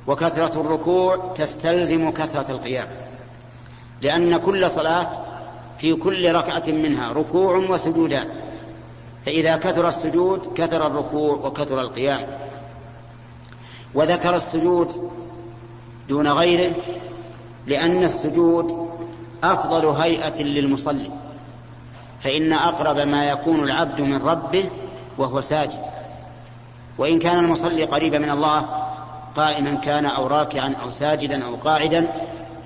وكثرة 0.07 0.61
الركوع 0.61 1.33
تستلزم 1.35 2.11
كثرة 2.11 2.51
القيام. 2.51 2.89
لأن 4.03 4.37
كل 4.37 4.71
صلاة 4.71 5.11
في 5.79 5.95
كل 5.95 6.35
ركعة 6.35 6.65
منها 6.67 7.13
ركوع 7.13 7.57
وسجودان. 7.57 8.29
فإذا 9.27 9.57
كثر 9.57 9.89
السجود 9.89 10.53
كثر 10.55 10.87
الركوع 10.87 11.35
وكثر 11.35 11.81
القيام. 11.81 12.27
وذكر 13.95 14.35
السجود 14.35 15.11
دون 16.09 16.29
غيره 16.29 16.75
لأن 17.67 18.05
السجود 18.05 18.84
أفضل 19.53 19.87
هيئة 19.87 20.43
للمصلي. 20.43 21.11
فإن 22.21 22.53
أقرب 22.53 22.97
ما 22.99 23.25
يكون 23.25 23.61
العبد 23.61 24.01
من 24.01 24.23
ربه 24.23 24.71
وهو 25.19 25.41
ساجد. 25.41 25.81
وإن 26.99 27.19
كان 27.19 27.39
المصلي 27.39 27.85
قريبا 27.85 28.19
من 28.19 28.31
الله 28.31 28.67
قائما 29.37 29.75
كان 29.75 30.07
أو 30.07 30.27
راكعا 30.27 30.75
أو 30.83 30.91
ساجدا 30.91 31.45
أو 31.45 31.55
قاعدا 31.55 32.13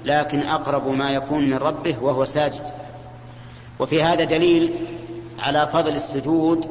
لكن 0.04 0.42
أقرب 0.42 0.88
ما 0.88 1.10
يكون 1.10 1.50
من 1.50 1.56
ربه 1.56 1.96
وهو 2.02 2.24
ساجد. 2.24 2.62
وفي 3.78 4.02
هذا 4.02 4.24
دليل 4.24 4.74
على 5.38 5.66
فضل 5.66 5.92
السجود 5.92 6.66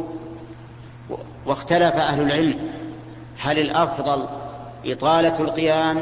واختلف 1.46 1.96
أهل 1.96 2.22
العلم. 2.22 2.60
هل 3.40 3.60
الأفضل 3.60 4.28
إطالة 4.86 5.40
القيام 5.40 6.00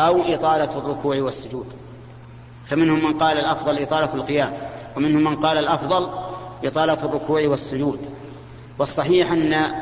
أو 0.00 0.22
إطالة 0.22 0.78
الركوع 0.78 1.16
والسجود؟ 1.16 1.81
فمنهم 2.64 3.04
من 3.04 3.18
قال 3.18 3.38
الأفضل 3.38 3.78
إطالة 3.78 4.14
القيام 4.14 4.52
ومنهم 4.96 5.24
من 5.24 5.36
قال 5.36 5.58
الأفضل 5.58 6.08
إطالة 6.64 6.98
الركوع 7.04 7.48
والسجود. 7.48 7.98
والصحيح 8.78 9.32
أن 9.32 9.72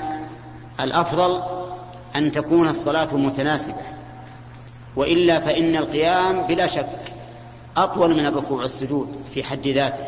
الأفضل 0.81 1.43
أن 2.17 2.33
تكون 2.33 2.69
الصلاة 2.69 3.17
متناسبة 3.17 3.83
وإلا 4.97 5.41
فإن 5.41 5.77
القيام 5.77 6.43
بلا 6.43 6.67
شك 6.67 6.87
أطول 7.77 8.15
من 8.15 8.27
الركوع 8.27 8.63
والسجود 8.63 9.09
في 9.35 9.45
حد 9.45 9.69
ذاته. 9.69 10.05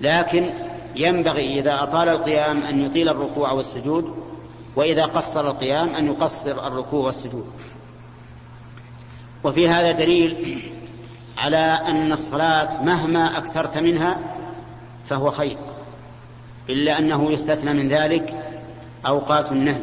لكن 0.00 0.50
ينبغي 0.96 1.60
إذا 1.60 1.82
أطال 1.82 2.08
القيام 2.08 2.62
أن 2.62 2.82
يطيل 2.82 3.08
الركوع 3.08 3.52
والسجود 3.52 4.16
وإذا 4.76 5.04
قصر 5.04 5.50
القيام 5.50 5.88
أن 5.88 6.06
يقصر 6.06 6.66
الركوع 6.66 7.06
والسجود. 7.06 7.46
وفي 9.44 9.68
هذا 9.68 9.92
دليل 9.92 10.72
على 11.40 11.80
أن 11.88 12.12
الصلاة 12.12 12.82
مهما 12.82 13.38
أكثرت 13.38 13.78
منها 13.78 14.16
فهو 15.06 15.30
خير 15.30 15.56
إلا 16.68 16.98
أنه 16.98 17.32
يستثنى 17.32 17.72
من 17.72 17.88
ذلك 17.88 18.34
أوقات 19.06 19.52
النهي. 19.52 19.80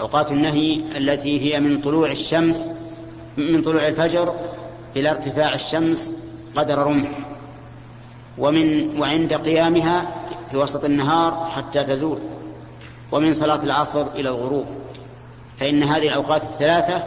أوقات 0.00 0.32
النهي 0.32 0.82
التي 0.96 1.40
هي 1.54 1.60
من 1.60 1.80
طلوع 1.80 2.10
الشمس 2.10 2.70
من 3.36 3.62
طلوع 3.62 3.86
الفجر 3.86 4.34
إلى 4.96 5.10
ارتفاع 5.10 5.54
الشمس 5.54 6.14
قدر 6.56 6.78
رمح. 6.78 7.08
ومن 8.38 8.98
وعند 9.00 9.34
قيامها 9.34 10.10
في 10.50 10.56
وسط 10.56 10.84
النهار 10.84 11.50
حتى 11.56 11.84
تزول. 11.84 12.18
ومن 13.12 13.32
صلاة 13.32 13.64
العصر 13.64 14.06
إلى 14.14 14.28
الغروب. 14.28 14.66
فإن 15.56 15.82
هذه 15.82 16.08
الأوقات 16.08 16.42
الثلاثة 16.42 17.04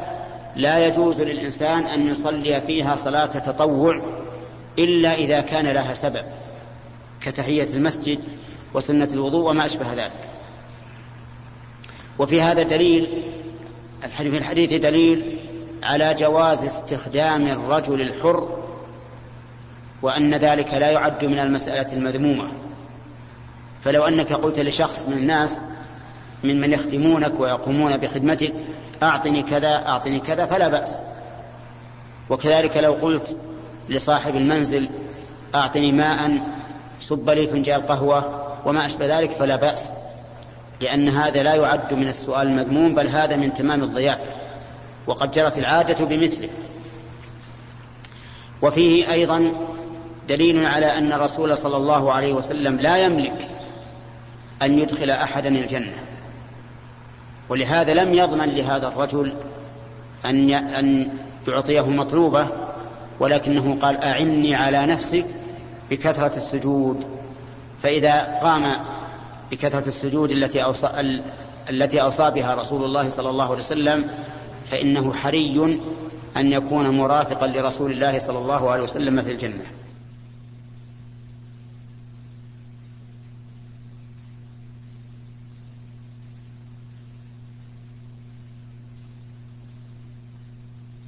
لا 0.55 0.87
يجوز 0.87 1.21
للإنسان 1.21 1.83
أن 1.83 2.07
يصلي 2.07 2.61
فيها 2.61 2.95
صلاة 2.95 3.25
تطوع 3.25 4.01
إلا 4.79 5.13
إذا 5.13 5.41
كان 5.41 5.67
لها 5.67 5.93
سبب 5.93 6.23
كتحية 7.21 7.73
المسجد 7.73 8.19
وسنة 8.73 9.09
الوضوء 9.13 9.49
وما 9.49 9.65
أشبه 9.65 9.93
ذلك. 9.93 10.29
وفي 12.19 12.41
هذا 12.41 12.63
دليل 12.63 13.23
في 14.17 14.37
الحديث 14.37 14.73
دليل 14.73 15.37
على 15.83 16.13
جواز 16.13 16.65
استخدام 16.65 17.47
الرجل 17.47 18.01
الحر 18.01 18.59
وأن 20.01 20.33
ذلك 20.33 20.73
لا 20.73 20.91
يعد 20.91 21.25
من 21.25 21.39
المسألة 21.39 21.93
المذمومة. 21.93 22.51
فلو 23.83 24.03
أنك 24.03 24.33
قلت 24.33 24.59
لشخص 24.59 25.07
من 25.07 25.17
الناس 25.17 25.61
من 26.43 26.61
من 26.61 26.71
يخدمونك 26.73 27.39
ويقومون 27.39 27.97
بخدمتك 27.97 28.53
أعطني 29.03 29.43
كذا 29.43 29.87
أعطني 29.87 30.19
كذا 30.19 30.45
فلا 30.45 30.67
بأس. 30.67 31.01
وكذلك 32.29 32.77
لو 32.77 32.93
قلت 32.93 33.37
لصاحب 33.89 34.35
المنزل 34.35 34.89
أعطني 35.55 35.91
ماء 35.91 36.41
صب 36.99 37.29
لي 37.29 37.47
فنجان 37.47 37.81
قهوة 37.81 38.43
وما 38.65 38.85
أشبه 38.85 39.19
ذلك 39.19 39.31
فلا 39.31 39.55
بأس. 39.55 39.93
لأن 40.81 41.09
هذا 41.09 41.43
لا 41.43 41.55
يعد 41.55 41.93
من 41.93 42.07
السؤال 42.07 42.47
المذموم 42.47 42.95
بل 42.95 43.07
هذا 43.07 43.35
من 43.35 43.53
تمام 43.53 43.83
الضيافة 43.83 44.25
وقد 45.07 45.31
جرت 45.31 45.57
العادة 45.57 46.05
بمثله. 46.05 46.49
وفيه 48.61 49.11
أيضا 49.11 49.53
دليل 50.29 50.65
على 50.65 50.85
أن 50.85 51.13
الرسول 51.13 51.57
صلى 51.57 51.77
الله 51.77 52.13
عليه 52.13 52.33
وسلم 52.33 52.75
لا 52.75 52.97
يملك 52.97 53.49
أن 54.61 54.79
يدخل 54.79 55.09
أحدا 55.09 55.49
الجنة. 55.49 56.12
ولهذا 57.49 57.93
لم 57.93 58.13
يضمن 58.13 58.49
لهذا 58.49 58.87
الرجل 58.87 59.33
أن 60.25 60.49
أن 60.53 61.09
يعطيه 61.47 61.89
مطلوبة 61.89 62.47
ولكنه 63.19 63.77
قال 63.79 63.97
أعني 63.97 64.55
على 64.55 64.85
نفسك 64.85 65.25
بكثرة 65.91 66.37
السجود. 66.37 67.03
فإذا 67.83 68.39
قام 68.43 68.75
بكثرة 69.51 69.87
السجود 69.87 70.31
التي 70.31 70.63
أوصى 70.63 71.21
التي 71.69 72.01
أوصى 72.01 72.31
بها 72.31 72.55
رسول 72.55 72.83
الله 72.83 73.09
صلى 73.09 73.29
الله 73.29 73.45
عليه 73.45 73.57
وسلم 73.57 74.09
فإنه 74.65 75.13
حري 75.13 75.81
أن 76.37 76.51
يكون 76.51 76.89
مرافقا 76.89 77.47
لرسول 77.47 77.91
الله 77.91 78.19
صلى 78.19 78.37
الله 78.37 78.71
عليه 78.71 78.83
وسلم 78.83 79.21
في 79.21 79.31
الجنة. 79.31 79.63